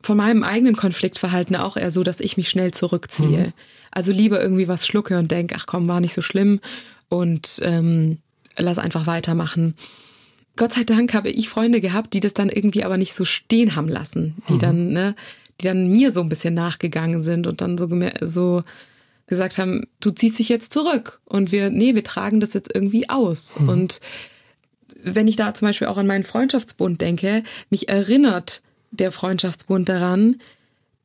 [0.03, 3.47] von meinem eigenen Konfliktverhalten auch eher so, dass ich mich schnell zurückziehe.
[3.47, 3.53] Mhm.
[3.91, 6.61] Also lieber irgendwie was schlucke und denke, ach komm, war nicht so schlimm
[7.09, 8.19] und ähm,
[8.57, 9.75] lass einfach weitermachen.
[10.57, 13.77] Gott sei Dank habe ich Freunde gehabt, die das dann irgendwie aber nicht so stehen
[13.77, 14.59] haben lassen, die mhm.
[14.59, 15.15] dann, ne,
[15.61, 17.89] die dann mir so ein bisschen nachgegangen sind und dann so,
[18.21, 18.63] so
[19.27, 23.09] gesagt haben, du ziehst dich jetzt zurück und wir, nee, wir tragen das jetzt irgendwie
[23.09, 23.69] aus mhm.
[23.69, 24.01] und
[25.03, 30.41] wenn ich da zum Beispiel auch an meinen Freundschaftsbund denke, mich erinnert der Freundschaftsbund daran,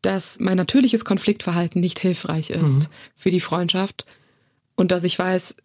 [0.02, 2.94] dass mein natürliches Konfliktverhalten nicht hilfreich ist mhm.
[3.16, 4.06] für die Freundschaft
[4.76, 5.56] und dass ich weiß,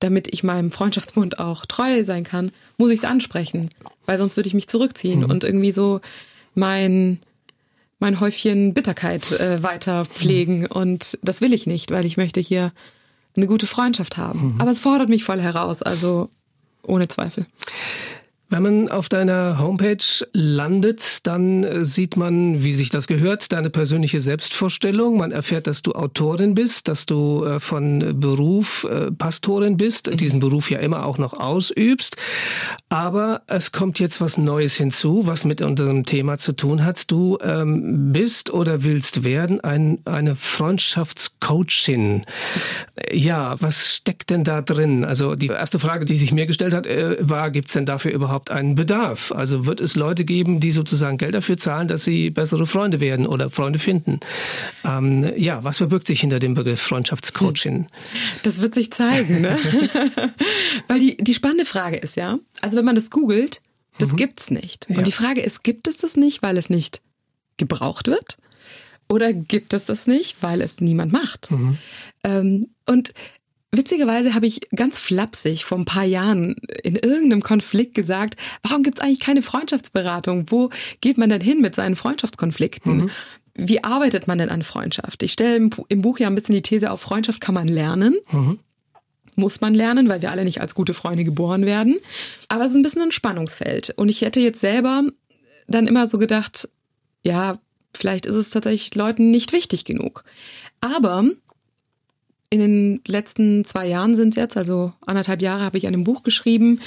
[0.00, 3.70] damit ich meinem Freundschaftsbund auch treu sein kann, muss ich es ansprechen,
[4.06, 5.30] weil sonst würde ich mich zurückziehen mhm.
[5.30, 6.00] und irgendwie so
[6.54, 7.20] mein
[8.00, 10.66] mein Häufchen Bitterkeit äh, weiter pflegen mhm.
[10.66, 12.72] und das will ich nicht, weil ich möchte hier
[13.36, 14.54] eine gute Freundschaft haben.
[14.54, 14.60] Mhm.
[14.60, 16.30] Aber es fordert mich voll heraus, also
[16.82, 17.46] ohne Zweifel.
[18.50, 19.98] Wenn man auf deiner Homepage
[20.32, 25.18] landet, dann äh, sieht man, wie sich das gehört, deine persönliche Selbstvorstellung.
[25.18, 30.16] Man erfährt, dass du Autorin bist, dass du äh, von Beruf äh, Pastorin bist, mhm.
[30.16, 32.16] diesen Beruf ja immer auch noch ausübst.
[32.88, 37.10] Aber es kommt jetzt was Neues hinzu, was mit unserem Thema zu tun hat.
[37.10, 42.24] Du ähm, bist oder willst werden ein, eine Freundschaftscoachin.
[43.12, 45.04] Ja, was steckt denn da drin?
[45.04, 46.86] Also die erste Frage, die sich mir gestellt hat,
[47.20, 49.32] war, gibt es denn dafür überhaupt überhaupt einen Bedarf?
[49.32, 53.26] Also wird es Leute geben, die sozusagen Geld dafür zahlen, dass sie bessere Freunde werden
[53.26, 54.20] oder Freunde finden?
[54.84, 57.88] Ähm, ja, was verbirgt sich hinter dem Begriff Freundschaftscoaching?
[58.44, 59.58] Das wird sich zeigen, ne?
[60.88, 63.60] Weil die, die spannende Frage ist ja, also wenn man das googelt,
[63.98, 64.16] das mhm.
[64.16, 64.86] gibt's nicht.
[64.88, 64.98] Ja.
[64.98, 67.00] Und die Frage ist, gibt es das nicht, weil es nicht
[67.56, 68.36] gebraucht wird?
[69.08, 71.50] Oder gibt es das nicht, weil es niemand macht?
[71.50, 71.78] Mhm.
[72.22, 73.14] Ähm, und
[73.70, 78.98] Witzigerweise habe ich ganz flapsig vor ein paar Jahren in irgendeinem Konflikt gesagt, warum gibt
[78.98, 80.46] es eigentlich keine Freundschaftsberatung?
[80.50, 80.70] Wo
[81.02, 82.96] geht man denn hin mit seinen Freundschaftskonflikten?
[82.96, 83.10] Mhm.
[83.54, 85.22] Wie arbeitet man denn an Freundschaft?
[85.22, 88.16] Ich stelle im, Buch ja ein bisschen die These auf, Freundschaft kann man lernen.
[88.30, 88.58] Mhm.
[89.34, 91.98] Muss man lernen, weil wir alle nicht als gute Freunde geboren werden.
[92.48, 93.92] Aber es ist ein bisschen ein Spannungsfeld.
[93.96, 95.04] Und ich hätte jetzt selber
[95.66, 96.68] dann immer so gedacht,
[97.22, 97.58] ja,
[97.94, 100.24] vielleicht ist es tatsächlich Leuten nicht wichtig genug.
[100.80, 101.24] Aber
[102.50, 106.04] in den letzten zwei Jahren sind es jetzt, also anderthalb Jahre habe ich an dem
[106.04, 106.80] Buch geschrieben,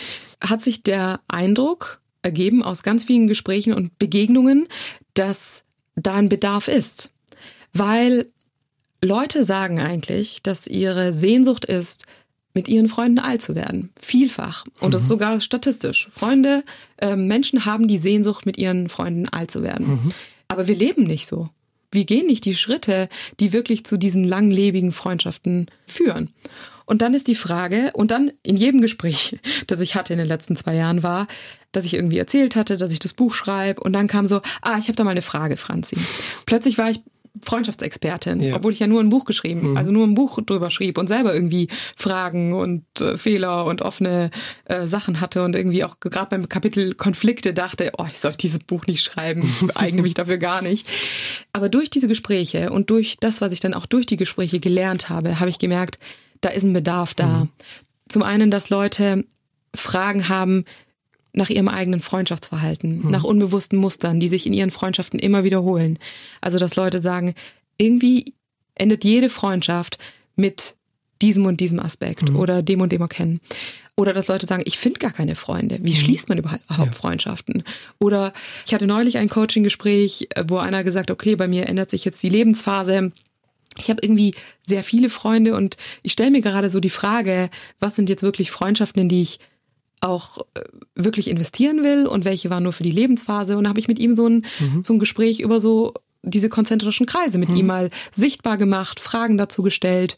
[0.44, 4.68] hat sich der Eindruck ergeben aus ganz vielen Gesprächen und Begegnungen,
[5.14, 5.64] dass
[5.96, 7.10] da ein Bedarf ist.
[7.74, 8.28] Weil
[9.04, 12.06] Leute sagen eigentlich, dass ihre Sehnsucht ist,
[12.54, 13.92] mit ihren Freunden alt zu werden.
[14.00, 14.66] Vielfach.
[14.80, 14.92] Und mhm.
[14.92, 15.14] das ist mhm.
[15.14, 16.10] sogar statistisch.
[16.12, 16.64] Freunde,
[16.98, 19.88] äh, Menschen haben die Sehnsucht, mit ihren Freunden alt zu werden.
[19.88, 20.12] Mhm.
[20.50, 21.50] Aber wir leben nicht so
[21.92, 26.30] wir gehen nicht die Schritte, die wirklich zu diesen langlebigen Freundschaften führen.
[26.86, 30.28] Und dann ist die Frage, und dann in jedem Gespräch, das ich hatte in den
[30.28, 31.28] letzten zwei Jahren, war,
[31.72, 34.78] dass ich irgendwie erzählt hatte, dass ich das Buch schreibe, und dann kam so, ah,
[34.78, 35.98] ich habe da mal eine Frage, Franzi.
[36.46, 37.02] Plötzlich war ich
[37.44, 38.56] Freundschaftsexpertin, ja.
[38.56, 39.78] obwohl ich ja nur ein Buch geschrieben, mhm.
[39.78, 44.32] also nur ein Buch drüber schrieb und selber irgendwie Fragen und äh, Fehler und offene
[44.66, 48.60] äh, Sachen hatte und irgendwie auch gerade beim Kapitel Konflikte dachte, oh, ich soll dieses
[48.60, 49.44] Buch nicht schreiben,
[49.76, 50.88] eigne mich dafür gar nicht.
[51.54, 55.10] Aber durch diese Gespräche und durch das, was ich dann auch durch die Gespräche gelernt
[55.10, 56.00] habe, habe ich gemerkt,
[56.42, 57.28] da ist ein Bedarf da.
[57.28, 57.50] Mhm.
[58.10, 59.24] Zum einen, dass Leute
[59.74, 60.66] Fragen haben,
[61.34, 63.12] nach ihrem eigenen Freundschaftsverhalten, mhm.
[63.12, 66.00] nach unbewussten Mustern, die sich in ihren Freundschaften immer wiederholen.
[66.42, 67.34] Also, dass Leute sagen,
[67.78, 68.34] irgendwie
[68.76, 69.98] endet jede Freundschaft
[70.36, 70.76] mit
[71.22, 72.36] diesem und diesem Aspekt mhm.
[72.38, 73.40] oder dem und dem erkennen.
[73.96, 75.80] Oder dass Leute sagen, ich finde gar keine Freunde.
[75.82, 75.96] Wie mhm.
[75.96, 76.92] schließt man überhaupt ja.
[76.92, 77.64] Freundschaften?
[78.00, 78.32] Oder
[78.66, 82.30] ich hatte neulich ein Coaching-Gespräch, wo einer gesagt, okay, bei mir ändert sich jetzt die
[82.30, 83.12] Lebensphase.
[83.78, 84.34] Ich habe irgendwie
[84.66, 88.52] sehr viele Freunde und ich stelle mir gerade so die Frage, was sind jetzt wirklich
[88.52, 89.40] Freundschaften, in die ich
[90.02, 90.62] auch äh,
[90.96, 93.58] wirklich investieren will und welche waren nur für die Lebensphase.
[93.58, 94.84] Und da habe ich mit ihm so ein, mhm.
[94.84, 95.94] so ein Gespräch über so
[96.24, 97.56] diese konzentrischen Kreise mit mhm.
[97.56, 100.18] ihm mal sichtbar gemacht, Fragen dazu gestellt.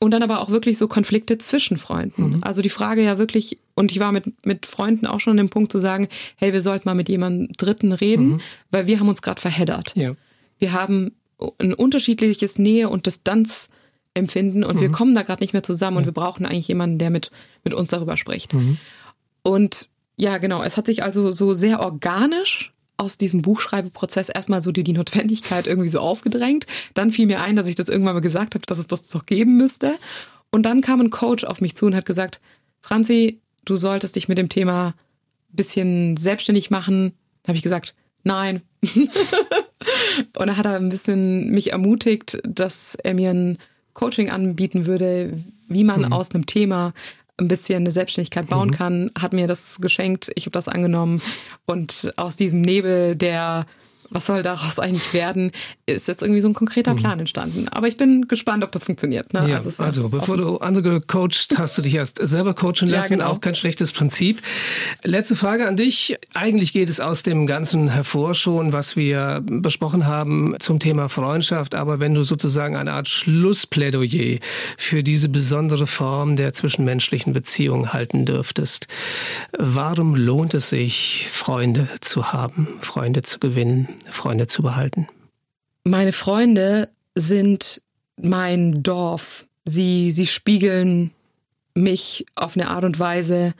[0.00, 2.30] Und dann aber auch wirklich so Konflikte zwischen Freunden.
[2.30, 2.40] Mhm.
[2.42, 5.48] Also die Frage ja wirklich, und ich war mit, mit Freunden auch schon an dem
[5.48, 8.40] Punkt zu sagen, hey, wir sollten mal mit jemandem Dritten reden, mhm.
[8.70, 9.92] weil wir haben uns gerade verheddert.
[9.94, 10.14] Ja.
[10.58, 11.12] Wir haben
[11.58, 14.80] ein unterschiedliches Nähe- und Distanzempfinden und mhm.
[14.80, 16.00] wir kommen da gerade nicht mehr zusammen ja.
[16.00, 17.30] und wir brauchen eigentlich jemanden, der mit,
[17.62, 18.52] mit uns darüber spricht.
[18.52, 18.78] Mhm.
[19.44, 24.72] Und ja, genau, es hat sich also so sehr organisch aus diesem Buchschreibeprozess erstmal so
[24.72, 26.66] die, die Notwendigkeit irgendwie so aufgedrängt.
[26.94, 29.26] Dann fiel mir ein, dass ich das irgendwann mal gesagt habe, dass es das doch
[29.26, 29.96] geben müsste.
[30.50, 32.40] Und dann kam ein Coach auf mich zu und hat gesagt,
[32.80, 37.12] Franzi, du solltest dich mit dem Thema ein bisschen selbstständig machen.
[37.42, 38.62] Da habe ich gesagt, nein.
[38.84, 39.10] und
[40.34, 43.58] dann hat er ein bisschen mich ermutigt, dass er mir ein
[43.94, 46.12] Coaching anbieten würde, wie man mhm.
[46.12, 46.92] aus einem Thema
[47.36, 48.74] ein bisschen eine Selbstständigkeit bauen mhm.
[48.74, 50.30] kann, hat mir das geschenkt.
[50.34, 51.20] Ich habe das angenommen
[51.66, 53.66] und aus diesem Nebel der
[54.14, 55.50] was soll daraus eigentlich werden,
[55.86, 56.98] ist jetzt irgendwie so ein konkreter mhm.
[56.98, 57.68] Plan entstanden.
[57.68, 59.34] Aber ich bin gespannt, ob das funktioniert.
[59.34, 59.50] Ne?
[59.50, 63.18] Ja, also, also bevor du andere coachst, hast du dich erst selber coachen lassen, ja,
[63.18, 63.30] genau.
[63.30, 64.40] auch kein schlechtes Prinzip.
[65.02, 66.16] Letzte Frage an dich.
[66.32, 71.74] Eigentlich geht es aus dem Ganzen hervor schon, was wir besprochen haben zum Thema Freundschaft.
[71.74, 74.38] Aber wenn du sozusagen eine Art Schlussplädoyer
[74.78, 78.86] für diese besondere Form der zwischenmenschlichen Beziehung halten dürftest,
[79.58, 83.88] warum lohnt es sich, Freunde zu haben, Freunde zu gewinnen?
[84.10, 85.06] Freunde zu behalten?
[85.84, 87.82] Meine Freunde sind
[88.16, 89.46] mein Dorf.
[89.64, 91.10] Sie, sie spiegeln
[91.74, 93.54] mich auf eine Art und Weise,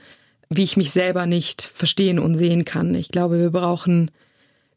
[0.49, 2.95] wie ich mich selber nicht verstehen und sehen kann.
[2.95, 4.11] Ich glaube, wir brauchen,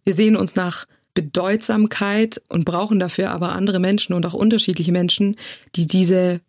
[0.03, 5.35] wir sehen uns nach Bedeutsamkeit und brauchen dafür aber andere Menschen und auch unterschiedliche Menschen,
[5.75, 6.41] die diese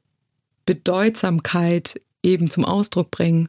[0.67, 3.49] Bedeutsamkeit eben zum Ausdruck bringen.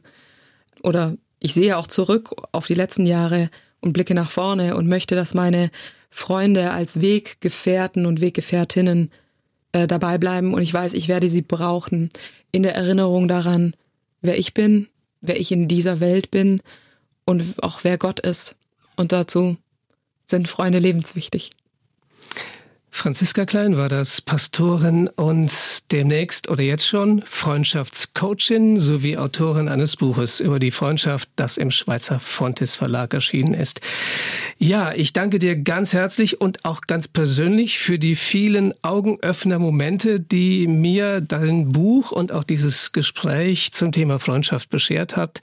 [0.82, 3.50] Oder ich sehe auch zurück auf die letzten Jahre
[3.80, 5.70] und blicke nach vorne und möchte, dass meine
[6.10, 9.10] Freunde als Weggefährten und Weggefährtinnen
[9.72, 12.10] äh, dabei bleiben und ich weiß, ich werde sie brauchen
[12.52, 13.74] in der Erinnerung daran,
[14.20, 14.88] wer ich bin,
[15.20, 16.60] wer ich in dieser Welt bin
[17.24, 18.56] und auch wer Gott ist.
[18.96, 19.56] Und dazu
[20.24, 21.50] sind Freunde lebenswichtig.
[22.92, 25.52] Franziska Klein war das, Pastorin und
[25.92, 32.20] demnächst oder jetzt schon Freundschaftscoachin sowie Autorin eines Buches über die Freundschaft, das im Schweizer
[32.20, 33.80] Fontes Verlag erschienen ist.
[34.58, 40.66] Ja, ich danke dir ganz herzlich und auch ganz persönlich für die vielen Augenöffner-Momente, die
[40.66, 45.40] mir dein Buch und auch dieses Gespräch zum Thema Freundschaft beschert hat.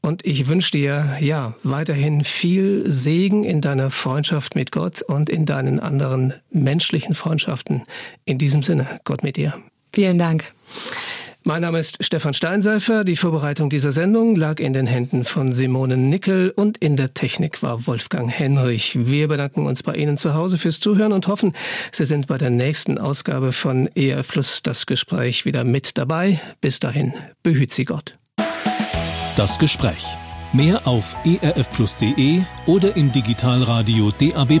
[0.00, 5.44] Und ich wünsche dir, ja, weiterhin viel Segen in deiner Freundschaft mit Gott und in
[5.44, 7.82] deinen anderen Menschen menschlichen Freundschaften.
[8.24, 9.54] In diesem Sinne, Gott mit dir.
[9.92, 10.52] Vielen Dank.
[11.46, 13.04] Mein Name ist Stefan Steinseifer.
[13.04, 17.62] Die Vorbereitung dieser Sendung lag in den Händen von Simone Nickel und in der Technik
[17.62, 18.96] war Wolfgang Henrich.
[18.98, 21.52] Wir bedanken uns bei Ihnen zu Hause fürs Zuhören und hoffen,
[21.92, 26.40] Sie sind bei der nächsten Ausgabe von ERF Plus das Gespräch wieder mit dabei.
[26.62, 28.16] Bis dahin, behüt Sie Gott.
[29.36, 30.06] Das Gespräch.
[30.52, 34.60] Mehr auf erfplus.de oder im Digitalradio DAB+.